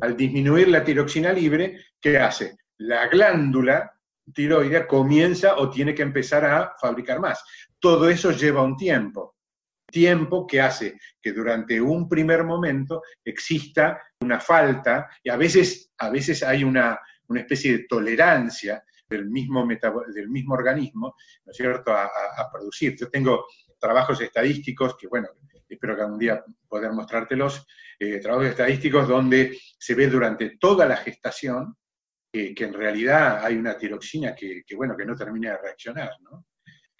Al 0.00 0.16
disminuir 0.16 0.68
la 0.68 0.82
tiroxina 0.82 1.32
libre, 1.32 1.78
¿qué 2.00 2.18
hace? 2.18 2.56
La 2.78 3.06
glándula 3.06 3.92
tiroidea 4.34 4.86
comienza 4.86 5.56
o 5.56 5.70
tiene 5.70 5.94
que 5.94 6.02
empezar 6.02 6.44
a 6.44 6.74
fabricar 6.80 7.20
más. 7.20 7.44
Todo 7.78 8.08
eso 8.08 8.32
lleva 8.32 8.62
un 8.62 8.76
tiempo 8.76 9.36
tiempo 9.90 10.46
que 10.46 10.60
hace 10.60 10.98
que 11.20 11.32
durante 11.32 11.80
un 11.80 12.08
primer 12.08 12.44
momento 12.44 13.02
exista 13.24 14.00
una 14.20 14.40
falta 14.40 15.08
y 15.22 15.30
a 15.30 15.36
veces, 15.36 15.92
a 15.98 16.10
veces 16.10 16.42
hay 16.42 16.64
una, 16.64 16.98
una 17.28 17.40
especie 17.40 17.72
de 17.72 17.86
tolerancia 17.88 18.82
del 19.08 19.28
mismo, 19.28 19.66
del 20.14 20.28
mismo 20.28 20.54
organismo, 20.54 21.16
¿no 21.44 21.50
es 21.50 21.56
cierto?, 21.56 21.92
a, 21.92 22.08
producir. 22.52 22.96
Yo 22.96 23.10
tengo 23.10 23.46
trabajos 23.78 24.20
estadísticos 24.20 24.96
que, 24.96 25.08
bueno, 25.08 25.28
espero 25.68 25.96
que 25.96 26.02
algún 26.02 26.18
día 26.18 26.44
poder 26.68 26.92
mostrártelos, 26.92 27.66
eh, 27.98 28.18
trabajos 28.20 28.46
estadísticos 28.46 29.08
donde 29.08 29.58
se 29.78 29.94
ve 29.94 30.06
durante 30.06 30.56
toda 30.58 30.86
la 30.86 30.96
gestación 30.96 31.76
que 32.32 32.64
en 32.64 32.72
realidad 32.72 33.44
hay 33.44 33.56
una 33.56 33.76
tiroxina 33.76 34.34
que, 34.34 34.62
bueno, 34.76 34.96
que 34.96 35.04
no 35.04 35.16
termina 35.16 35.50
de 35.50 35.58
reaccionar. 35.58 36.10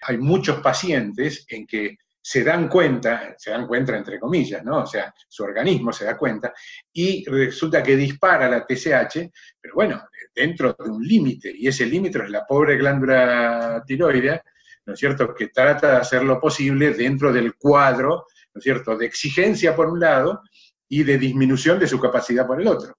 Hay 0.02 0.18
muchos 0.18 0.60
pacientes 0.60 1.46
en 1.48 1.66
que 1.66 1.98
se 2.22 2.44
dan 2.44 2.68
cuenta, 2.68 3.34
se 3.38 3.50
dan 3.50 3.66
cuenta 3.66 3.96
entre 3.96 4.20
comillas, 4.20 4.62
¿no? 4.64 4.82
O 4.82 4.86
sea, 4.86 5.12
su 5.28 5.42
organismo 5.42 5.92
se 5.92 6.04
da 6.04 6.16
cuenta 6.16 6.52
y 6.92 7.24
resulta 7.24 7.82
que 7.82 7.96
dispara 7.96 8.48
la 8.48 8.66
TSH, 8.66 9.30
pero 9.60 9.74
bueno, 9.74 10.02
dentro 10.34 10.76
de 10.78 10.90
un 10.90 11.02
límite, 11.02 11.52
y 11.56 11.68
ese 11.68 11.86
límite 11.86 12.22
es 12.22 12.30
la 12.30 12.46
pobre 12.46 12.76
glándula 12.76 13.82
tiroidea, 13.86 14.42
¿no 14.86 14.92
es 14.94 14.98
cierto?, 14.98 15.34
que 15.34 15.48
trata 15.48 15.92
de 15.92 15.96
hacer 15.96 16.22
lo 16.22 16.40
posible 16.40 16.92
dentro 16.92 17.32
del 17.32 17.54
cuadro, 17.56 18.26
¿no 18.54 18.58
es 18.58 18.64
cierto?, 18.64 18.96
de 18.96 19.06
exigencia 19.06 19.74
por 19.74 19.88
un 19.88 20.00
lado 20.00 20.42
y 20.88 21.02
de 21.04 21.18
disminución 21.18 21.78
de 21.78 21.86
su 21.86 21.98
capacidad 21.98 22.46
por 22.46 22.60
el 22.60 22.68
otro. 22.68 22.94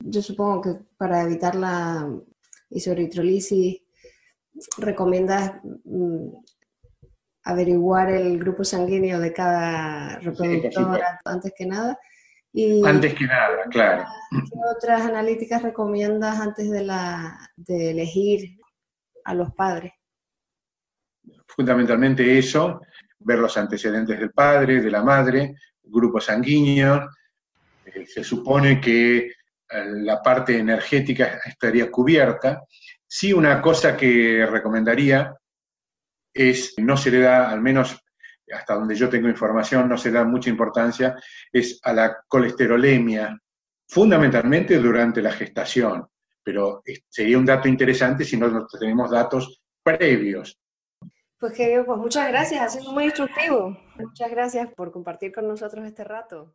Yo 0.00 0.22
supongo 0.22 0.60
que 0.62 0.74
para 0.96 1.22
evitar 1.22 1.54
la 1.56 2.08
isoritrolisis 2.70 3.82
recomiendas 4.78 5.60
mm, 5.84 6.28
averiguar 7.48 8.10
el 8.10 8.38
grupo 8.38 8.62
sanguíneo 8.62 9.18
de 9.20 9.32
cada 9.32 10.18
reproductor 10.18 11.00
antes 11.24 11.52
que 11.56 11.64
nada. 11.64 11.98
Y 12.52 12.86
antes 12.86 13.14
que 13.14 13.24
nada, 13.24 13.64
claro. 13.70 14.04
¿Qué 14.30 14.58
otras 14.76 15.00
analíticas 15.02 15.62
recomiendas 15.62 16.38
antes 16.40 16.70
de, 16.70 16.84
la, 16.84 17.38
de 17.56 17.92
elegir 17.92 18.58
a 19.24 19.32
los 19.32 19.50
padres? 19.54 19.92
Fundamentalmente 21.46 22.38
eso, 22.38 22.82
ver 23.18 23.38
los 23.38 23.56
antecedentes 23.56 24.18
del 24.18 24.30
padre, 24.30 24.82
de 24.82 24.90
la 24.90 25.02
madre, 25.02 25.54
grupo 25.82 26.20
sanguíneo. 26.20 27.08
Eh, 27.86 28.04
se 28.04 28.22
supone 28.22 28.78
que 28.78 29.16
eh, 29.18 29.32
la 29.70 30.20
parte 30.20 30.58
energética 30.58 31.40
estaría 31.46 31.90
cubierta. 31.90 32.62
Sí, 33.06 33.32
una 33.32 33.62
cosa 33.62 33.96
que 33.96 34.44
recomendaría 34.44 35.34
es, 36.38 36.74
no 36.78 36.96
se 36.96 37.10
le 37.10 37.20
da, 37.20 37.50
al 37.50 37.60
menos 37.60 37.98
hasta 38.52 38.74
donde 38.74 38.94
yo 38.94 39.08
tengo 39.08 39.28
información, 39.28 39.88
no 39.88 39.98
se 39.98 40.10
da 40.10 40.24
mucha 40.24 40.50
importancia, 40.50 41.16
es 41.52 41.78
a 41.82 41.92
la 41.92 42.16
colesterolemia, 42.26 43.38
fundamentalmente 43.88 44.78
durante 44.78 45.22
la 45.22 45.32
gestación, 45.32 46.06
pero 46.42 46.82
sería 47.08 47.38
un 47.38 47.44
dato 47.44 47.68
interesante 47.68 48.24
si 48.24 48.36
no 48.36 48.66
tenemos 48.66 49.10
datos 49.10 49.62
previos. 49.82 50.58
Pues 51.38 51.52
que 51.52 51.82
pues 51.86 51.98
muchas 51.98 52.28
gracias, 52.28 52.60
ha 52.60 52.68
sido 52.68 52.92
muy 52.92 53.04
instructivo. 53.04 53.78
Muchas 53.96 54.30
gracias 54.30 54.68
por 54.74 54.90
compartir 54.90 55.32
con 55.32 55.46
nosotros 55.46 55.86
este 55.86 56.04
rato. 56.04 56.54